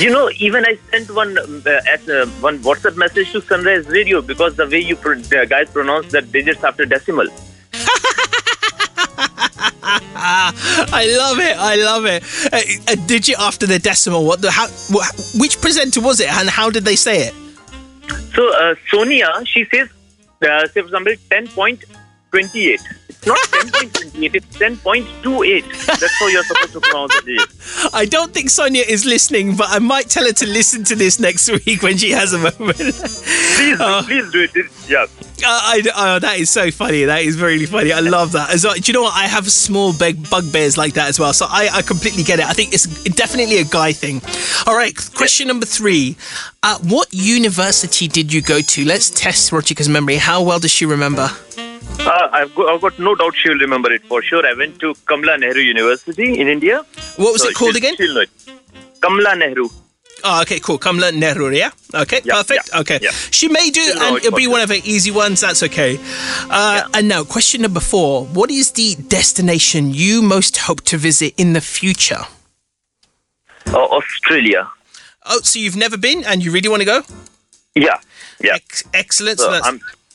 You 0.00 0.08
know, 0.08 0.30
even 0.38 0.64
I 0.64 0.78
sent 0.90 1.10
one 1.14 1.36
uh, 1.36 1.80
at 1.92 2.08
uh, 2.08 2.24
one 2.40 2.58
WhatsApp 2.60 2.96
message 2.96 3.32
to 3.32 3.42
Sunrise 3.42 3.86
Radio 3.86 4.22
because 4.22 4.56
the 4.56 4.66
way 4.66 4.80
you 4.80 4.96
pro- 4.96 5.16
the 5.16 5.44
guys 5.46 5.68
pronounce 5.68 6.10
that 6.12 6.32
digits 6.32 6.64
after 6.64 6.86
decimal. 6.86 7.28
I 10.22 11.04
love 11.18 11.38
it. 11.38 11.54
I 11.54 11.76
love 11.76 12.06
it. 12.06 12.22
A, 12.50 12.92
a 12.94 12.96
digit 13.06 13.38
after 13.38 13.66
the 13.66 13.78
decimal. 13.78 14.24
What 14.24 14.40
the? 14.40 14.50
How? 14.50 14.68
What, 14.88 15.12
which 15.38 15.60
presenter 15.60 16.00
was 16.00 16.20
it, 16.20 16.32
and 16.32 16.48
how 16.48 16.70
did 16.70 16.86
they 16.86 16.96
say 16.96 17.28
it? 17.28 17.34
So 18.34 18.54
uh, 18.54 18.76
Sonia, 18.88 19.30
she 19.44 19.66
says, 19.66 19.90
uh, 20.40 20.66
say 20.68 20.80
for 20.80 20.86
example, 20.86 21.12
ten 21.28 21.46
point 21.48 21.84
twenty-eight. 22.30 22.80
It's 23.22 23.26
not 23.26 23.38
ten 23.50 23.70
point 23.70 23.92
twenty-eight. 23.94 24.34
It's 24.34 24.58
ten 24.58 24.76
point 24.78 25.06
two 25.22 25.42
eight. 25.42 25.64
That's 25.86 26.18
how 26.18 26.26
you're 26.28 26.42
supposed 26.44 26.72
to 26.72 26.80
pronounce 26.80 27.14
it. 27.26 27.90
I 27.94 28.06
don't 28.06 28.32
think 28.32 28.48
Sonia 28.50 28.82
is 28.86 29.04
listening, 29.04 29.56
but 29.56 29.66
I 29.68 29.78
might 29.78 30.08
tell 30.08 30.24
her 30.24 30.32
to 30.32 30.46
listen 30.46 30.84
to 30.84 30.94
this 30.96 31.20
next 31.20 31.50
week 31.66 31.82
when 31.82 31.96
she 31.98 32.10
has 32.12 32.32
a 32.32 32.38
moment. 32.38 32.76
Please, 32.78 33.76
Oh. 33.80 34.02
please 34.06 34.30
do 34.32 34.46
it. 34.54 34.66
Yeah. 34.88 35.04
Uh, 35.42 35.46
I, 35.46 35.82
oh, 35.96 36.18
that 36.18 36.38
is 36.38 36.50
so 36.50 36.70
funny. 36.70 37.04
That 37.04 37.22
is 37.22 37.40
really 37.40 37.64
funny. 37.66 37.92
I 37.92 38.00
love 38.00 38.32
that. 38.32 38.50
As 38.50 38.62
do 38.62 38.68
you 38.84 38.92
know 38.92 39.02
what? 39.02 39.14
I 39.14 39.26
have 39.26 39.50
small 39.50 39.92
big 39.92 40.28
bugbears 40.28 40.76
like 40.76 40.94
that 40.94 41.08
as 41.08 41.18
well. 41.18 41.32
So 41.32 41.46
I, 41.48 41.68
I 41.72 41.82
completely 41.82 42.22
get 42.24 42.40
it. 42.40 42.46
I 42.46 42.52
think 42.52 42.72
it's 42.74 42.86
definitely 43.04 43.58
a 43.58 43.64
guy 43.64 43.92
thing. 43.92 44.20
All 44.66 44.76
right. 44.76 44.94
Question 45.14 45.48
number 45.48 45.64
three. 45.66 46.16
Uh, 46.62 46.78
what 46.82 47.08
university 47.12 48.06
did 48.08 48.32
you 48.32 48.42
go 48.42 48.60
to? 48.60 48.84
Let's 48.84 49.08
test 49.10 49.50
Ruchika's 49.50 49.88
memory. 49.88 50.16
How 50.16 50.42
well 50.42 50.58
does 50.58 50.70
she 50.70 50.84
remember? 50.84 51.28
Uh, 52.06 52.28
I've, 52.32 52.54
got, 52.54 52.68
I've 52.74 52.80
got 52.80 52.98
no 52.98 53.14
doubt 53.14 53.34
she'll 53.36 53.58
remember 53.58 53.92
it 53.92 54.02
for 54.04 54.22
sure. 54.22 54.44
I 54.46 54.54
went 54.54 54.78
to 54.80 54.94
Kamla 55.06 55.38
Nehru 55.38 55.60
University 55.60 56.40
in 56.40 56.48
India. 56.48 56.78
What 57.16 57.32
was 57.34 57.42
So 57.42 57.48
it 57.50 57.54
called 57.54 57.70
she'll- 57.74 57.76
again? 57.76 57.96
She'll 57.96 58.14
know 58.14 58.22
it. 58.22 58.30
Kamla 59.00 59.38
Nehru. 59.38 59.68
Oh, 60.24 60.42
okay, 60.42 60.60
cool. 60.60 60.76
Kamala 60.78 61.12
Nehru, 61.12 61.50
yeah? 61.50 61.70
Okay, 61.94 62.20
Yeah, 62.24 62.34
perfect. 62.34 62.68
yeah, 62.72 62.80
okay. 62.80 62.98
yeah. 63.00 63.10
She 63.30 63.48
may 63.48 63.70
do, 63.70 63.80
and 63.80 64.16
it 64.16 64.24
it'll 64.26 64.36
be 64.36 64.46
one 64.48 64.60
of 64.60 64.68
her 64.68 64.76
easy 64.84 65.10
ones. 65.10 65.40
That's 65.40 65.62
okay. 65.62 65.98
Uh, 66.50 66.82
And 66.92 67.08
now, 67.08 67.24
question 67.24 67.62
number 67.62 67.80
four 67.80 68.26
What 68.26 68.50
is 68.50 68.72
the 68.72 68.96
destination 69.08 69.94
you 69.94 70.20
most 70.20 70.58
hope 70.58 70.82
to 70.86 70.98
visit 70.98 71.32
in 71.38 71.54
the 71.54 71.60
future? 71.62 72.24
Uh, 73.66 73.76
Australia. 73.78 74.68
Oh, 75.24 75.40
so 75.42 75.58
you've 75.58 75.76
never 75.76 75.96
been 75.96 76.24
and 76.24 76.42
you 76.44 76.50
really 76.50 76.68
want 76.68 76.80
to 76.82 76.86
go? 76.86 77.02
Yeah, 77.74 77.98
yeah. 78.42 78.56
Ex- 78.56 78.84
excellent. 78.92 79.38
So 79.38 79.46
So 79.46 79.52
that's, 79.52 79.68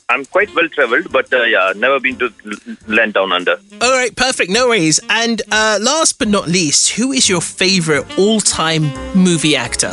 I'm 0.08 0.24
quite 0.24 0.54
well 0.54 0.68
traveled, 0.68 1.10
but 1.10 1.32
uh, 1.32 1.42
yeah, 1.42 1.72
never 1.74 1.98
been 1.98 2.16
to 2.18 2.32
land 2.86 3.14
down 3.14 3.32
under. 3.32 3.58
all 3.80 3.90
right, 3.90 4.14
perfect. 4.14 4.52
No 4.52 4.68
worries. 4.68 5.00
And 5.10 5.42
uh, 5.50 5.80
last 5.82 6.20
but 6.20 6.28
not 6.28 6.46
least, 6.46 6.92
who 6.92 7.10
is 7.10 7.28
your 7.28 7.40
favorite 7.40 8.06
all 8.16 8.38
time 8.40 8.92
movie 9.16 9.56
actor? 9.56 9.90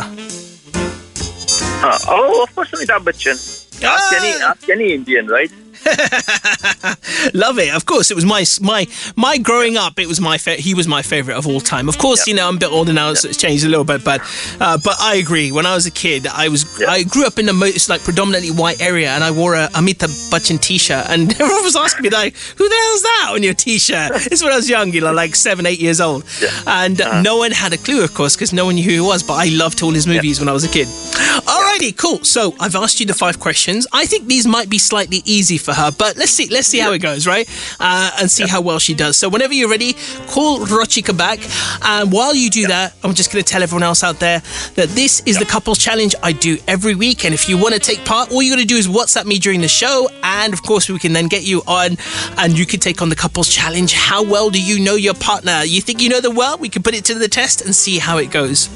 Uh, 1.85 1.97
oh, 2.07 2.43
of 2.43 2.53
course, 2.55 2.69
Amitabh 2.71 3.03
Bachchan. 3.03 3.83
Ask 3.83 4.13
any, 4.13 4.43
ask 4.43 4.69
any 4.69 4.93
Indian, 4.93 5.27
right? 5.27 5.51
Love 7.33 7.57
it. 7.59 7.73
Of 7.73 7.85
course, 7.85 8.11
it 8.11 8.15
was 8.15 8.25
my 8.25 8.45
my 8.61 8.85
my 9.15 9.37
growing 9.37 9.77
up. 9.77 9.99
It 9.99 10.07
was 10.07 10.19
my 10.21 10.37
fa- 10.37 10.55
he 10.55 10.73
was 10.73 10.87
my 10.87 11.01
favorite 11.01 11.35
of 11.35 11.47
all 11.47 11.59
time. 11.59 11.89
Of 11.89 11.97
course, 11.97 12.27
you 12.27 12.33
know 12.35 12.47
I'm 12.47 12.55
a 12.57 12.59
bit 12.59 12.71
older 12.71 12.93
now, 12.93 13.13
so 13.15 13.27
it's 13.29 13.37
changed 13.37 13.65
a 13.65 13.69
little 13.69 13.83
bit. 13.85 14.03
But 14.03 14.21
uh, 14.59 14.77
but 14.83 14.95
I 14.99 15.15
agree. 15.15 15.51
When 15.51 15.65
I 15.65 15.73
was 15.75 15.85
a 15.85 15.91
kid, 15.91 16.27
I 16.27 16.49
was 16.49 16.63
Yeah. 16.79 16.89
I 16.89 17.03
grew 17.03 17.25
up 17.25 17.39
in 17.39 17.49
a 17.49 17.53
most 17.53 17.89
like 17.89 18.01
predominantly 18.03 18.51
white 18.51 18.81
area, 18.81 19.09
and 19.09 19.23
I 19.23 19.31
wore 19.31 19.55
a 19.55 19.67
Amitabh 19.69 20.13
Bachchan 20.31 20.59
t-shirt, 20.61 21.05
and 21.09 21.31
everyone 21.41 21.63
was 21.63 21.75
asking 21.75 22.03
me 22.03 22.09
like, 22.09 22.35
"Who 22.57 22.69
the 22.69 22.75
hell's 22.75 23.01
that 23.01 23.27
on 23.31 23.43
your 23.43 23.53
t-shirt?" 23.55 24.11
It's 24.31 24.43
when 24.43 24.51
I 24.51 24.55
was 24.55 24.69
young, 24.69 24.93
you 24.93 25.01
know, 25.01 25.13
like 25.13 25.35
seven, 25.35 25.65
eight 25.65 25.79
years 25.79 25.99
old, 26.01 26.23
and 26.67 26.99
Uh-huh. 27.01 27.21
no 27.21 27.37
one 27.37 27.51
had 27.51 27.73
a 27.73 27.77
clue, 27.77 28.03
of 28.03 28.13
course, 28.13 28.35
because 28.35 28.53
no 28.53 28.65
one 28.65 28.75
knew 28.75 28.83
who 28.83 28.91
he 28.91 28.99
was. 29.01 29.23
But 29.23 29.33
I 29.33 29.49
loved 29.49 29.81
all 29.83 29.91
his 29.91 30.05
movies 30.07 30.39
when 30.39 30.49
I 30.49 30.53
was 30.53 30.63
a 30.63 30.69
kid. 30.69 30.87
Alrighty, 30.87 31.95
cool. 31.97 32.23
So 32.23 32.53
I've 32.59 32.75
asked 32.75 32.99
you 32.99 33.05
the 33.05 33.13
five 33.13 33.39
questions. 33.39 33.87
I 33.91 34.05
think 34.05 34.27
these 34.27 34.45
might 34.47 34.69
be 34.69 34.77
slightly 34.77 35.21
easy 35.25 35.57
for 35.57 35.73
her, 35.73 35.91
but 35.91 36.15
let's 36.17 36.31
see. 36.31 36.47
Let's 36.49 36.67
see 36.67 36.79
how 36.79 36.91
it 36.93 36.99
goes, 37.01 37.22
right? 37.27 37.47
Uh, 37.79 38.11
and 38.19 38.29
see 38.29 38.47
how 38.47 38.61
well 38.61 38.79
she 38.79 38.93
does. 38.93 39.17
So 39.17 39.29
whenever 39.29 39.53
you're 39.53 39.69
ready, 39.69 39.93
call 40.27 40.59
Ruchika 40.59 41.17
back. 41.17 41.39
And 41.83 42.11
while 42.11 42.35
you 42.35 42.49
do 42.49 42.67
that, 42.67 42.93
I'm 43.03 43.13
just 43.13 43.31
going 43.31 43.43
to 43.43 43.49
tell 43.49 43.63
everyone 43.63 43.83
else 43.83 44.03
out 44.03 44.19
there 44.19 44.41
that 44.75 44.89
this 44.89 45.21
is 45.25 45.37
the 45.39 45.45
couples 45.45 45.77
challenge 45.77 46.15
I 46.23 46.31
do 46.31 46.57
every 46.67 46.95
week. 46.95 47.25
And 47.25 47.33
if 47.33 47.49
you 47.49 47.57
want 47.57 47.73
to 47.73 47.79
take 47.79 48.03
part, 48.05 48.31
all 48.31 48.41
you 48.41 48.51
got 48.51 48.59
to 48.59 48.65
do 48.65 48.75
is 48.77 48.87
WhatsApp 48.87 49.25
me 49.25 49.39
during 49.39 49.61
the 49.61 49.67
show, 49.67 50.09
and 50.23 50.53
of 50.53 50.63
course 50.63 50.89
we 50.89 50.99
can 50.99 51.13
then 51.13 51.27
get 51.27 51.43
you 51.43 51.61
on, 51.67 51.97
and 52.37 52.57
you 52.57 52.65
can 52.65 52.79
take 52.79 53.01
on 53.01 53.09
the 53.09 53.15
couples 53.15 53.49
challenge. 53.49 53.93
How 53.93 54.23
well 54.23 54.49
do 54.49 54.61
you 54.61 54.79
know 54.79 54.95
your 54.95 55.13
partner? 55.13 55.63
You 55.63 55.81
think 55.81 56.01
you 56.01 56.09
know 56.09 56.21
them 56.21 56.35
well? 56.35 56.57
We 56.57 56.69
can 56.69 56.83
put 56.83 56.93
it 56.93 57.05
to 57.05 57.15
the 57.15 57.27
test 57.27 57.61
and 57.61 57.75
see 57.75 57.99
how 57.99 58.17
it 58.17 58.31
goes. 58.31 58.69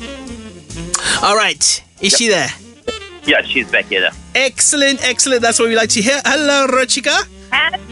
All 1.22 1.36
right, 1.36 1.84
is 2.02 2.14
she 2.14 2.28
there? 2.28 2.50
Yeah, 3.26 3.42
she's 3.42 3.70
back 3.70 3.86
here. 3.86 4.10
Excellent, 4.36 5.04
excellent. 5.04 5.42
That's 5.42 5.60
what 5.60 5.68
we 5.68 5.76
like 5.76 5.90
to 5.90 6.02
hear. 6.02 6.22
Hello, 6.24 6.68
Ruchika. 6.68 7.28
Hello. 7.52 7.87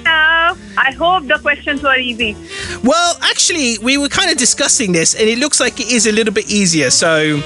I 0.77 0.91
hope 0.93 1.27
the 1.27 1.39
questions 1.39 1.81
were 1.83 1.97
easy. 1.97 2.35
Well, 2.83 3.17
actually, 3.21 3.77
we 3.79 3.97
were 3.97 4.09
kind 4.09 4.29
of 4.31 4.37
discussing 4.37 4.91
this, 4.91 5.15
and 5.15 5.27
it 5.27 5.37
looks 5.39 5.59
like 5.59 5.79
it 5.79 5.91
is 5.91 6.05
a 6.07 6.11
little 6.11 6.33
bit 6.33 6.49
easier. 6.49 6.89
So, 6.89 7.41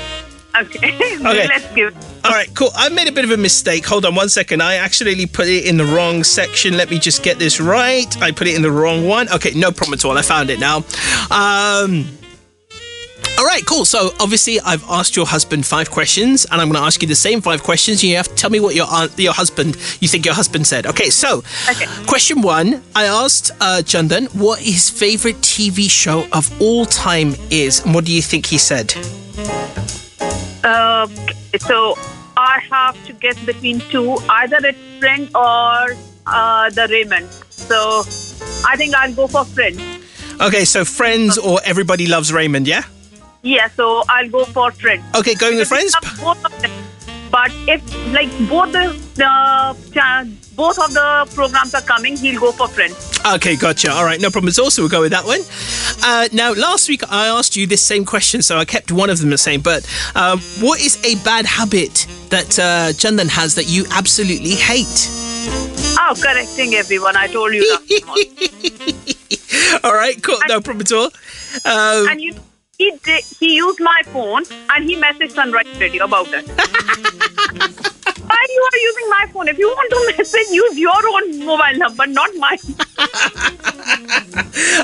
Okay. 0.56 0.96
Okay. 1.20 1.48
Let's 1.48 1.74
give. 1.76 1.96
all 2.26 2.32
right, 2.32 2.50
cool. 2.56 2.72
I 2.76 2.90
made 2.90 3.08
a 3.08 3.12
bit 3.12 3.24
of 3.24 3.32
a 3.32 3.38
mistake. 3.38 3.86
Hold 3.86 4.04
on 4.06 4.16
one 4.16 4.30
second. 4.30 4.62
I 4.64 4.76
actually 4.76 5.26
put 5.28 5.48
it 5.48 5.66
in 5.66 5.78
the 5.78 5.86
wrong 5.86 6.24
section. 6.24 6.76
Let 6.76 6.90
me 6.90 6.98
just 6.98 7.22
get 7.24 7.38
this 7.40 7.60
right. 7.62 8.10
I 8.22 8.32
put 8.32 8.48
it 8.48 8.56
in 8.56 8.62
the 8.64 8.72
wrong 8.72 9.08
one. 9.08 9.30
Okay, 9.32 9.52
no 9.52 9.72
problem 9.72 9.94
at 9.94 10.06
all. 10.06 10.18
I 10.18 10.22
found 10.24 10.50
it 10.50 10.60
now. 10.60 10.84
Um. 11.30 12.06
All 13.40 13.46
right, 13.46 13.66
cool. 13.66 13.86
So 13.86 14.12
obviously, 14.20 14.60
I've 14.60 14.84
asked 14.90 15.16
your 15.16 15.26
husband 15.26 15.66
five 15.66 15.90
questions, 15.90 16.46
and 16.52 16.60
I'm 16.60 16.68
going 16.68 16.78
to 16.78 16.86
ask 16.86 17.02
you 17.02 17.08
the 17.08 17.16
same 17.16 17.40
five 17.40 17.64
questions. 17.64 18.04
You 18.04 18.18
have 18.18 18.28
to 18.28 18.36
tell 18.36 18.50
me 18.50 18.60
what 18.60 18.76
your 18.76 18.86
aunt, 18.92 19.18
your 19.18 19.32
husband, 19.32 19.78
you 20.02 20.10
think 20.10 20.26
your 20.26 20.34
husband 20.34 20.68
said. 20.68 20.86
Okay, 20.86 21.10
so 21.10 21.42
Okay. 21.70 21.86
question 22.06 22.42
one, 22.42 22.84
I 22.94 23.06
asked 23.06 23.52
uh, 23.62 23.82
Chandan 23.86 24.28
what 24.36 24.60
his 24.60 24.90
favorite 24.90 25.38
TV 25.38 25.90
show 25.90 26.28
of 26.34 26.52
all 26.62 26.86
time 26.86 27.34
is, 27.50 27.80
and 27.86 27.96
what 27.96 28.04
do 28.04 28.12
you 28.12 28.22
think 28.22 28.46
he 28.46 28.58
said? 28.58 28.94
Uh, 30.66 31.08
so 31.60 31.98
I 32.36 32.60
have 32.70 33.02
to 33.06 33.14
guess 33.14 33.40
between 33.46 33.80
two, 33.90 34.18
either 34.28 34.58
it's 34.64 34.78
Friend 35.00 35.30
or 35.34 35.96
uh, 36.28 36.70
the 36.72 36.90
Raymond. 36.92 37.30
So 37.50 38.04
I 38.68 38.76
think 38.76 38.96
I'll 38.96 39.14
go 39.14 39.28
for 39.28 39.46
Friend. 39.46 39.80
Okay, 40.42 40.66
so 40.66 40.84
Friends 40.84 41.38
or 41.38 41.62
Everybody 41.64 42.06
Loves 42.06 42.34
Raymond, 42.34 42.68
yeah? 42.68 42.84
Yeah, 43.42 43.70
so 43.70 44.04
I'll 44.10 44.30
go 44.30 44.46
for 44.46 44.72
Friend. 44.72 45.02
Okay, 45.16 45.36
going 45.36 45.58
with 45.58 45.68
Friends. 45.68 45.96
Both 46.22 46.44
of 46.46 46.62
them. 46.62 46.72
But 47.32 47.52
if 47.68 47.84
like 48.12 48.30
both 48.50 48.72
the 48.72 48.98
cha- 49.16 50.26
both 50.56 50.80
of 50.80 50.94
the 50.94 51.30
programs 51.36 51.74
are 51.76 51.82
coming, 51.82 52.18
he'll 52.18 52.40
go 52.40 52.52
for 52.52 52.68
Friend. 52.68 52.94
Okay, 53.36 53.56
gotcha. 53.56 53.92
All 53.92 54.04
right, 54.04 54.20
no 54.20 54.30
problem 54.30 54.50
at 54.50 54.60
all. 54.60 54.72
So 54.72 54.82
we'll 54.82 54.90
go 54.90 55.02
with 55.02 55.12
that 55.12 55.26
one. 55.26 55.42
Uh, 56.04 56.28
now, 56.34 56.54
last 56.54 56.90
week 56.90 57.04
I 57.12 57.28
asked 57.28 57.56
you 57.56 57.68
this 57.68 57.86
same 57.86 58.04
question, 58.04 58.42
so 58.42 58.58
I 58.58 58.66
kept 58.66 58.92
one 58.92 59.10
of 59.10 59.20
them 59.20 59.30
the 59.30 59.38
same. 59.38 59.62
But 59.62 59.88
um, 60.16 60.40
what 60.60 60.82
is 60.82 60.98
a 61.06 61.16
bad 61.24 61.46
habit 61.46 62.08
that 62.30 62.58
uh, 62.58 62.94
Chandan 62.94 63.30
has 63.30 63.56
that 63.56 63.70
you 63.70 63.86
absolutely 63.92 64.56
hate? 64.56 65.08
Oh, 66.02 66.16
correcting 66.20 66.74
everyone. 66.76 67.16
I 67.16 67.28
told 67.28 67.54
you 67.54 67.62
that. 67.62 67.82
all 69.84 69.94
right, 69.94 70.22
cool. 70.24 70.38
No 70.48 70.62
problem 70.62 70.82
at 70.82 70.92
all. 70.92 71.12
Um, 71.66 72.08
and 72.10 72.22
you, 72.22 72.34
he 72.80 72.92
did, 73.04 73.24
he 73.40 73.58
used 73.58 73.80
my 73.82 74.02
phone 74.06 74.44
and 74.74 74.90
he 74.90 74.96
messaged 74.96 75.32
Sunrise 75.32 75.68
Radio 75.80 76.06
about 76.06 76.30
it. 76.32 76.48
Why 78.30 78.36
are 78.36 78.52
you 78.52 78.70
are 78.72 78.78
using 78.78 79.10
my 79.10 79.26
phone? 79.34 79.48
If 79.48 79.58
you 79.58 79.68
want 79.68 79.90
to 79.92 80.18
message, 80.18 80.48
use 80.52 80.78
your 80.78 80.96
own 80.96 81.46
mobile 81.46 81.78
number, 81.78 82.08
not 82.08 82.30
mine. 82.36 82.60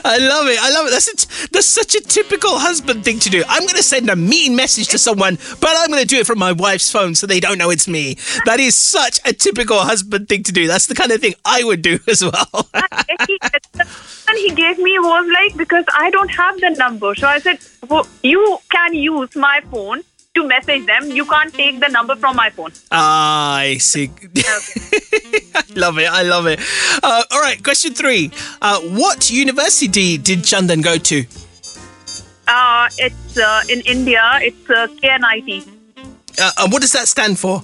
I 0.04 0.18
love 0.20 0.48
it. 0.48 0.60
I 0.62 0.72
love 0.74 0.88
it. 0.88 0.92
That's 0.92 1.08
a, 1.08 1.48
that's 1.52 1.68
such 1.68 1.96
a 1.96 2.02
typical 2.02 2.58
husband 2.60 3.06
thing 3.06 3.20
to 3.20 3.30
do. 3.30 3.44
I'm 3.48 3.62
going 3.62 3.76
to 3.76 3.84
send 3.84 4.10
a 4.10 4.16
mean 4.16 4.56
message 4.56 4.88
to 4.90 4.98
someone, 4.98 5.38
but 5.62 5.70
I'm 5.76 5.90
going 5.90 6.02
to 6.02 6.08
do 6.08 6.18
it 6.20 6.28
from 6.28 6.40
my 6.40 6.52
wife's 6.52 6.92
phone 6.92 7.16
so 7.16 7.28
they 7.28 7.40
don't 7.40 7.58
know 7.58 7.70
it's 7.70 7.88
me. 7.88 8.18
That 8.46 8.60
is 8.60 8.76
such 8.76 9.20
a 9.26 9.32
typical 9.32 9.80
husband 9.80 10.28
thing 10.28 10.44
to 10.44 10.52
do. 10.52 10.68
That's 10.68 10.88
the 10.88 10.96
kind 10.96 11.12
of 11.12 11.22
thing 11.22 11.36
I 11.46 11.64
would 11.64 11.82
do 11.82 12.00
as 12.08 12.24
well. 12.24 12.68
and 12.74 14.38
he, 14.38 14.52
gave 14.56 14.80
me 14.80 14.98
was 15.00 15.30
like 15.34 15.58
because 15.58 15.86
I 15.94 16.10
don't 16.10 16.30
have 16.30 16.60
the 16.60 16.72
number, 16.72 17.14
so 17.16 17.28
I 17.28 17.40
said 17.40 17.60
well, 17.60 17.75
you 18.24 18.58
can 18.70 18.94
use 18.94 19.36
my 19.36 19.62
phone 19.72 20.02
to 20.36 20.48
message 20.48 20.86
them. 20.86 21.10
You 21.10 21.26
can't 21.26 21.54
take 21.54 21.80
the 21.80 21.88
number 21.88 22.16
from 22.16 22.36
my 22.36 22.50
phone. 22.50 22.72
Ah, 22.92 23.58
I 23.58 23.78
see. 23.78 24.12
I 25.56 25.64
love 25.76 25.98
it. 25.98 26.10
I 26.12 26.24
love 26.24 26.46
it. 26.46 26.60
Uh, 27.02 27.24
all 27.32 27.42
right, 27.42 27.62
question 27.64 27.94
three. 27.94 28.32
Uh, 28.62 28.80
what 28.82 29.32
university 29.32 30.18
did 30.18 30.40
Chandan 30.40 30.84
go 30.84 30.98
to? 30.98 31.26
Uh, 32.48 32.90
it's 32.98 33.38
uh, 33.38 33.62
in 33.70 33.82
India. 33.82 34.40
It's 34.42 34.70
uh, 34.70 34.88
KNIT. 35.02 35.68
Uh, 36.38 36.52
and 36.60 36.72
what 36.72 36.82
does 36.82 36.92
that 36.92 37.08
stand 37.08 37.40
for? 37.40 37.64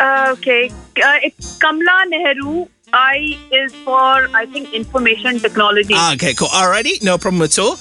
Uh, 0.00 0.34
okay, 0.38 0.68
uh, 0.68 1.18
it's 1.22 1.58
Kamla 1.58 2.08
Nehru. 2.08 2.68
I 2.92 3.38
is 3.52 3.74
for 3.84 4.28
I 4.34 4.46
think 4.46 4.72
information 4.72 5.38
technology. 5.38 5.94
Ah, 5.96 6.14
okay, 6.14 6.34
cool. 6.34 6.48
Alrighty, 6.48 7.02
no 7.02 7.18
problem 7.18 7.42
at 7.42 7.58
all. 7.58 7.76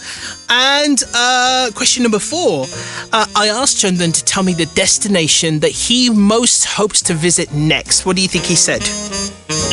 And 0.50 1.02
uh, 1.14 1.70
question 1.76 2.04
number 2.04 2.20
four. 2.20 2.66
Uh, 3.14 3.26
I 3.36 3.48
asked 3.48 3.78
Chandan 3.78 4.14
to 4.14 4.24
tell 4.26 4.44
me 4.44 4.54
the 4.54 4.66
destination 4.76 5.60
that 5.60 5.72
he 5.72 6.10
most 6.10 6.66
hopes 6.66 7.02
to 7.04 7.14
visit 7.14 7.54
next. 7.54 8.06
What 8.06 8.16
do 8.16 8.22
you 8.22 8.28
think 8.28 8.46
he 8.46 8.56
said? 8.56 8.82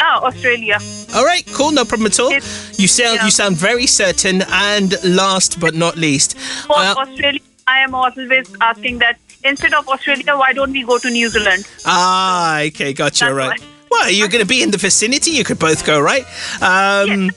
oh, 0.03 0.27
Australia. 0.27 0.79
All 1.15 1.25
right, 1.25 1.45
cool, 1.53 1.73
no 1.73 1.85
problem 1.85 2.07
at 2.07 2.19
all. 2.21 2.31
It's- 2.31 2.79
You 2.79 2.89
sound 2.89 3.17
yeah. 3.17 3.25
you 3.25 3.31
sound 3.31 3.57
very 3.57 3.87
certain. 3.87 4.43
And 4.51 4.95
last 5.05 5.61
but 5.61 5.75
not 5.75 5.97
least, 5.97 6.39
For 6.39 6.77
uh, 6.79 6.95
Australia, 6.95 7.41
I 7.67 7.79
am 7.81 7.95
always 7.95 8.49
asking 8.61 8.99
that 8.99 9.19
instead 9.45 9.75
of 9.75 9.89
Australia, 9.89 10.37
why 10.37 10.53
don't 10.53 10.73
we 10.73 10.83
go 10.85 10.99
to 10.99 11.11
New 11.11 11.29
Zealand? 11.29 11.67
Ah, 11.87 12.61
okay, 12.63 12.93
gotcha. 12.93 13.27
That's 13.27 13.35
right. 13.35 13.61
why. 13.61 13.74
Well, 13.95 14.11
you're 14.11 14.29
going 14.29 14.43
to 14.43 14.53
be 14.57 14.61
in 14.63 14.71
the 14.73 14.77
vicinity. 14.77 15.31
You 15.31 15.45
could 15.45 15.59
both 15.59 15.87
go, 15.87 16.01
right? 16.01 16.25
Um, 16.61 17.31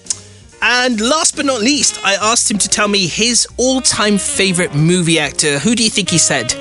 And 0.59 0.99
last 0.99 1.35
but 1.35 1.45
not 1.45 1.61
least, 1.61 2.03
I 2.03 2.15
asked 2.15 2.49
him 2.49 2.57
to 2.57 2.67
tell 2.67 2.87
me 2.87 3.05
his 3.05 3.47
all-time 3.57 4.17
favorite 4.17 4.73
movie 4.73 5.19
actor. 5.19 5.59
Who 5.59 5.75
do 5.75 5.83
you 5.83 5.89
think 5.91 6.09
he 6.09 6.17
said? 6.17 6.55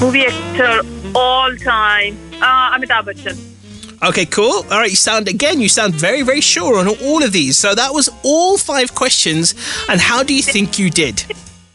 Movie 0.00 0.24
actor 0.24 0.80
all 1.14 1.54
time. 1.56 2.16
Uh, 2.40 2.74
Amitabh 2.74 3.04
Bachchan. 3.04 3.36
Okay, 4.08 4.24
cool. 4.24 4.64
All 4.70 4.78
right, 4.80 4.90
you 4.90 4.96
sound 4.96 5.28
again. 5.28 5.60
You 5.60 5.68
sound 5.68 5.94
very, 5.94 6.22
very 6.22 6.40
sure 6.40 6.78
on 6.78 6.88
all 6.88 7.22
of 7.22 7.32
these. 7.32 7.58
So 7.58 7.74
that 7.74 7.92
was 7.92 8.08
all 8.22 8.56
five 8.56 8.94
questions. 8.94 9.54
And 9.90 10.00
how 10.00 10.22
do 10.22 10.32
you 10.34 10.42
think 10.42 10.78
you 10.78 10.88
did? 10.88 11.24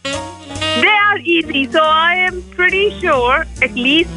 They 0.04 0.98
are 1.10 1.20
easy, 1.20 1.70
so 1.72 1.82
I 1.84 2.16
am 2.16 2.42
pretty 2.58 3.00
sure. 3.00 3.46
At 3.62 3.74
least, 3.76 4.10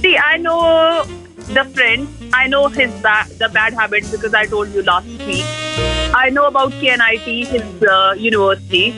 see, 0.00 0.16
I 0.16 0.36
know 0.36 1.04
the 1.54 1.64
friend. 1.64 2.08
I 2.32 2.46
know 2.46 2.68
his 2.68 2.90
ba- 3.02 3.26
the 3.38 3.48
bad 3.48 3.74
habits 3.74 4.10
because 4.10 4.34
I 4.34 4.46
told 4.46 4.68
you 4.70 4.82
last 4.82 5.06
week. 5.26 5.44
I 6.14 6.30
know 6.30 6.46
about 6.46 6.72
KNIT, 6.72 7.46
his 7.48 7.82
uh, 7.82 8.14
university. 8.18 8.90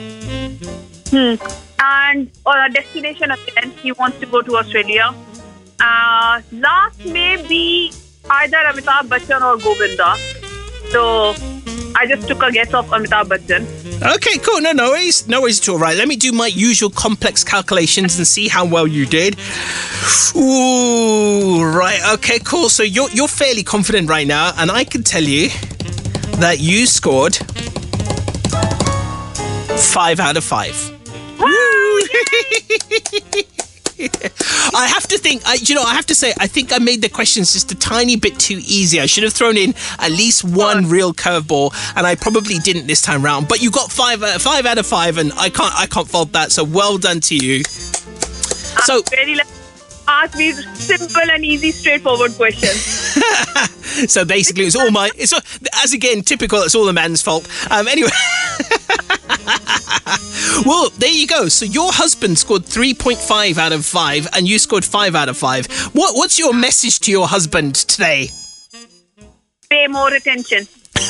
Hmm. 1.09 1.35
and 1.79 2.31
on 2.45 2.59
a 2.65 2.69
destination 2.73 3.31
again. 3.31 3.71
He 3.81 3.91
wants 3.91 4.19
to 4.19 4.25
go 4.25 4.41
to 4.41 4.57
Australia. 4.57 5.13
Uh, 5.79 6.41
last 6.51 7.05
may 7.05 7.35
be 7.47 7.91
either 8.29 8.57
Amitabh 8.57 9.07
Bachchan 9.13 9.41
or 9.49 9.57
Govinda. 9.57 10.15
So 10.91 11.33
I 11.95 12.05
just 12.07 12.27
took 12.27 12.43
a 12.43 12.51
guess 12.51 12.73
of 12.73 12.87
Amitabh 12.87 13.27
Bachchan. 13.27 14.15
Okay, 14.15 14.37
cool. 14.39 14.61
No, 14.61 14.73
no 14.73 14.89
worries. 14.89 15.27
No 15.27 15.41
worries 15.41 15.59
at 15.61 15.69
all. 15.69 15.79
Right, 15.79 15.97
let 15.97 16.07
me 16.07 16.15
do 16.15 16.31
my 16.31 16.47
usual 16.47 16.89
complex 16.89 17.43
calculations 17.43 18.17
and 18.17 18.27
see 18.27 18.47
how 18.47 18.65
well 18.65 18.85
you 18.85 19.05
did. 19.05 19.37
Ooh, 20.35 21.63
right. 21.63 22.01
Okay, 22.15 22.39
cool. 22.39 22.69
So 22.69 22.83
you're 22.83 23.09
you're 23.11 23.27
fairly 23.27 23.63
confident 23.63 24.09
right 24.09 24.27
now, 24.27 24.51
and 24.57 24.69
I 24.69 24.83
can 24.83 25.03
tell 25.03 25.23
you 25.23 25.49
that 26.39 26.59
you 26.59 26.85
scored 26.85 27.35
five 29.77 30.19
out 30.19 30.37
of 30.37 30.43
five. 30.43 30.75
I 34.73 34.87
have 34.87 35.07
to 35.07 35.17
think. 35.17 35.41
I, 35.45 35.55
you 35.55 35.75
know, 35.75 35.83
I 35.83 35.93
have 35.93 36.05
to 36.07 36.15
say, 36.15 36.33
I 36.39 36.47
think 36.47 36.73
I 36.73 36.79
made 36.79 37.01
the 37.01 37.09
questions 37.09 37.53
just 37.53 37.71
a 37.71 37.75
tiny 37.75 38.15
bit 38.15 38.39
too 38.39 38.59
easy. 38.61 38.99
I 38.99 39.05
should 39.05 39.23
have 39.23 39.33
thrown 39.33 39.57
in 39.57 39.73
at 39.99 40.11
least 40.11 40.43
one 40.43 40.89
real 40.89 41.13
curveball, 41.13 41.73
and 41.95 42.05
I 42.05 42.15
probably 42.15 42.59
didn't 42.59 42.87
this 42.87 43.01
time 43.01 43.23
round. 43.23 43.47
But 43.47 43.61
you 43.61 43.71
got 43.71 43.91
five, 43.91 44.23
uh, 44.23 44.39
five 44.39 44.65
out 44.65 44.77
of 44.77 44.85
five, 44.85 45.17
and 45.17 45.31
I 45.33 45.49
can't, 45.49 45.73
I 45.75 45.85
can't 45.87 46.07
fault 46.07 46.31
that. 46.33 46.51
So 46.51 46.63
well 46.63 46.97
done 46.97 47.19
to 47.21 47.35
you. 47.35 47.63
So 48.83 49.01
Very 49.09 49.35
like 49.35 49.47
ask 50.07 50.37
me 50.37 50.51
simple 50.51 51.31
and 51.31 51.45
easy, 51.45 51.71
straightforward 51.71 52.33
questions. 52.33 53.15
So 54.07 54.25
basically, 54.25 54.65
it's 54.65 54.75
all 54.75 54.91
my. 54.91 55.09
It's 55.15 55.31
all, 55.31 55.39
as 55.83 55.93
again 55.93 56.21
typical. 56.21 56.59
It's 56.61 56.75
all 56.75 56.83
the 56.85 56.91
man's 56.91 57.21
fault. 57.21 57.47
Um, 57.71 57.87
anyway. 57.87 58.09
well, 60.65 60.89
there 60.97 61.09
you 61.09 61.27
go. 61.27 61.47
So 61.47 61.63
your 61.65 61.93
husband 61.93 62.37
scored 62.37 62.65
three 62.65 62.93
point 62.93 63.19
five 63.19 63.57
out 63.57 63.71
of 63.71 63.85
five, 63.85 64.27
and 64.33 64.45
you 64.47 64.59
scored 64.59 64.83
five 64.83 65.15
out 65.15 65.29
of 65.29 65.37
five. 65.37 65.67
What 65.93 66.15
What's 66.15 66.37
your 66.37 66.53
message 66.53 66.99
to 67.01 67.11
your 67.11 67.27
husband 67.27 67.75
today? 67.75 68.29
Pay 69.69 69.87
more 69.87 70.13
attention. 70.13 70.67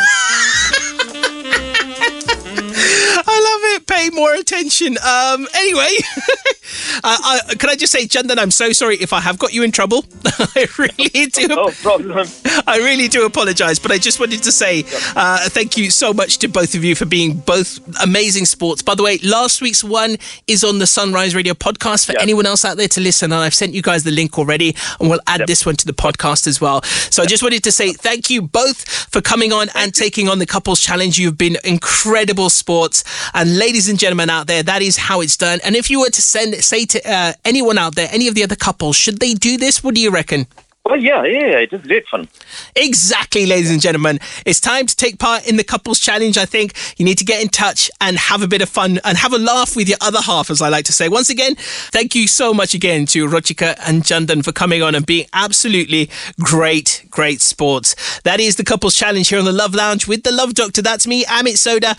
I 3.28 3.28
love 3.28 3.62
it. 3.76 3.88
Pay 3.88 4.10
more 4.12 4.34
attention. 4.34 4.98
Um. 5.04 5.48
Anyway, 5.56 5.90
uh, 7.04 7.18
I, 7.50 7.56
can 7.58 7.70
I 7.70 7.76
just 7.76 7.92
say, 7.92 8.06
Chandan, 8.08 8.38
I'm 8.38 8.52
so 8.52 8.72
sorry 8.72 8.98
if 8.98 9.14
I 9.14 9.20
have 9.22 9.38
got 9.38 9.54
you 9.54 9.64
in 9.64 9.72
trouble. 9.72 10.06
I 10.26 10.68
really 10.78 11.26
do. 11.32 11.48
No 11.48 11.70
problem. 11.70 12.28
I 12.68 12.78
really 12.78 13.08
do 13.08 13.26
apologise, 13.26 13.80
but 13.80 13.92
I 13.92 13.98
just 13.98 14.20
wanted 14.20 14.44
to 14.44 14.52
say 14.52 14.84
uh, 15.16 15.50
thank 15.50 15.78
you 15.78 15.90
so 15.90 16.14
much 16.14 16.38
to 16.40 16.48
both 16.48 16.76
of 16.76 16.84
you 16.84 16.96
for 16.96 17.06
being 17.06 17.38
both 17.38 17.80
amazing 18.04 18.46
sports. 18.46 18.82
By 18.82 18.96
the 18.96 19.04
way, 19.04 19.18
last 19.24 19.62
week's 19.62 19.84
one 19.84 20.18
is 20.48 20.64
on 20.64 20.80
the 20.80 20.88
Sunrise 20.88 21.36
Radio 21.36 21.54
podcast 21.54 22.06
for 22.06 22.14
Yep. 22.14 22.22
anyone 22.22 22.46
else 22.46 22.64
out 22.64 22.78
there 22.78 22.88
to 22.88 23.02
listen, 23.02 23.32
and 23.34 23.42
I've 23.42 23.54
sent 23.54 23.74
you 23.74 23.82
guys 23.82 24.04
the 24.04 24.12
link 24.12 24.38
already, 24.40 24.76
and 25.00 25.10
we'll 25.10 25.20
add 25.28 25.42
this 25.48 25.66
one 25.66 25.76
to 25.76 25.86
the 25.86 25.94
podcast 25.94 26.48
as 26.48 26.62
well. 26.62 26.82
So 26.84 27.24
I 27.24 27.26
just 27.26 27.44
wanted 27.44 27.64
to 27.66 27.72
say 27.72 27.92
thank 27.94 28.30
you 28.30 28.42
both 28.42 28.88
for 29.12 29.22
coming 29.22 29.52
on 29.52 29.68
and 29.76 29.94
taking 29.94 30.30
on 30.30 30.40
the 30.40 30.46
couples 30.46 30.80
challenge. 30.80 31.18
You've 31.18 31.38
been 31.38 31.58
incredible 31.64 32.50
sports, 32.50 33.04
and 33.34 33.58
ladies 33.58 33.90
and 33.90 34.00
gentlemen 34.00 34.30
out 34.30 34.48
there, 34.48 34.64
that 34.64 34.82
is 34.82 34.98
how 34.98 35.22
it's 35.22 35.36
done. 35.36 35.60
And 35.66 35.76
if 35.76 35.90
you 35.90 36.00
were 36.00 36.10
to 36.10 36.22
send 36.22 36.56
say 36.64 36.86
to 36.86 37.02
uh, 37.12 37.34
anyone 37.44 37.78
out 37.78 37.96
there, 37.96 38.08
any 38.12 38.28
of 38.28 38.36
the 38.36 38.44
other 38.44 38.56
couples, 38.56 38.96
should 38.96 39.20
they 39.20 39.34
do 39.34 39.58
this? 39.58 39.84
What 39.84 39.96
do 39.96 40.02
you 40.02 40.10
reckon? 40.12 40.48
Oh 40.88 40.94
yeah, 40.94 41.24
yeah, 41.26 41.48
yeah, 41.48 41.58
it 41.58 41.74
is 41.74 41.82
great 41.82 42.08
fun. 42.08 42.28
Exactly, 42.76 43.48
ladies 43.48 43.72
and 43.72 43.82
gentlemen. 43.82 44.20
It's 44.46 44.60
time 44.60 44.86
to 44.86 44.96
take 44.96 45.18
part 45.18 45.48
in 45.48 45.58
the 45.58 45.64
couples 45.64 46.00
challenge. 46.00 46.38
I 46.38 46.46
think 46.46 46.74
you 46.98 47.06
need 47.06 47.18
to 47.18 47.26
get 47.26 47.42
in 47.42 47.50
touch 47.50 47.90
and 48.00 48.18
have 48.18 48.44
a 48.44 48.48
bit 48.48 48.62
of 48.62 48.70
fun 48.70 49.00
and 49.04 49.18
have 49.18 49.34
a 49.34 49.40
laugh 49.40 49.76
with 49.76 49.90
your 49.90 49.98
other 50.00 50.22
half, 50.22 50.52
as 50.52 50.62
I 50.62 50.70
like 50.70 50.86
to 50.86 50.94
say. 50.94 51.10
Once 51.10 51.32
again, 51.32 51.56
thank 51.56 52.14
you 52.14 52.28
so 52.28 52.54
much 52.54 52.76
again 52.76 53.08
to 53.08 53.28
Ruchika 53.28 53.76
and 53.88 54.04
Chandan 54.04 54.46
for 54.46 54.52
coming 54.52 54.84
on 54.84 54.94
and 54.94 55.04
being 55.08 55.26
absolutely 55.34 56.08
great, 56.40 57.04
great 57.10 57.42
sports. 57.42 57.96
That 58.22 58.40
is 58.40 58.58
the 58.58 58.64
couples 58.64 58.94
challenge 58.94 59.30
here 59.30 59.40
on 59.40 59.46
the 59.46 59.52
Love 59.52 59.74
Lounge 59.74 60.08
with 60.08 60.22
the 60.22 60.32
Love 60.32 60.54
Doctor. 60.54 60.84
That's 60.84 61.08
me, 61.08 61.26
Amit 61.26 61.58
Sodha. 61.58 61.98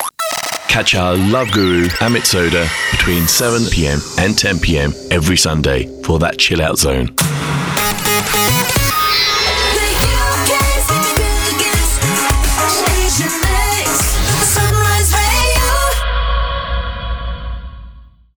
Catch 0.69 0.95
our 0.95 1.17
love 1.17 1.51
guru, 1.51 1.87
Amit 1.99 2.25
Sodha, 2.25 2.69
between 2.93 3.27
7 3.27 3.67
pm 3.69 3.99
and 4.19 4.39
10 4.39 4.61
pm 4.61 4.93
every 5.11 5.37
Sunday 5.37 5.87
for 6.05 6.21
that 6.21 6.39
chill 6.39 6.63
out 6.63 6.79
zone. 6.79 7.17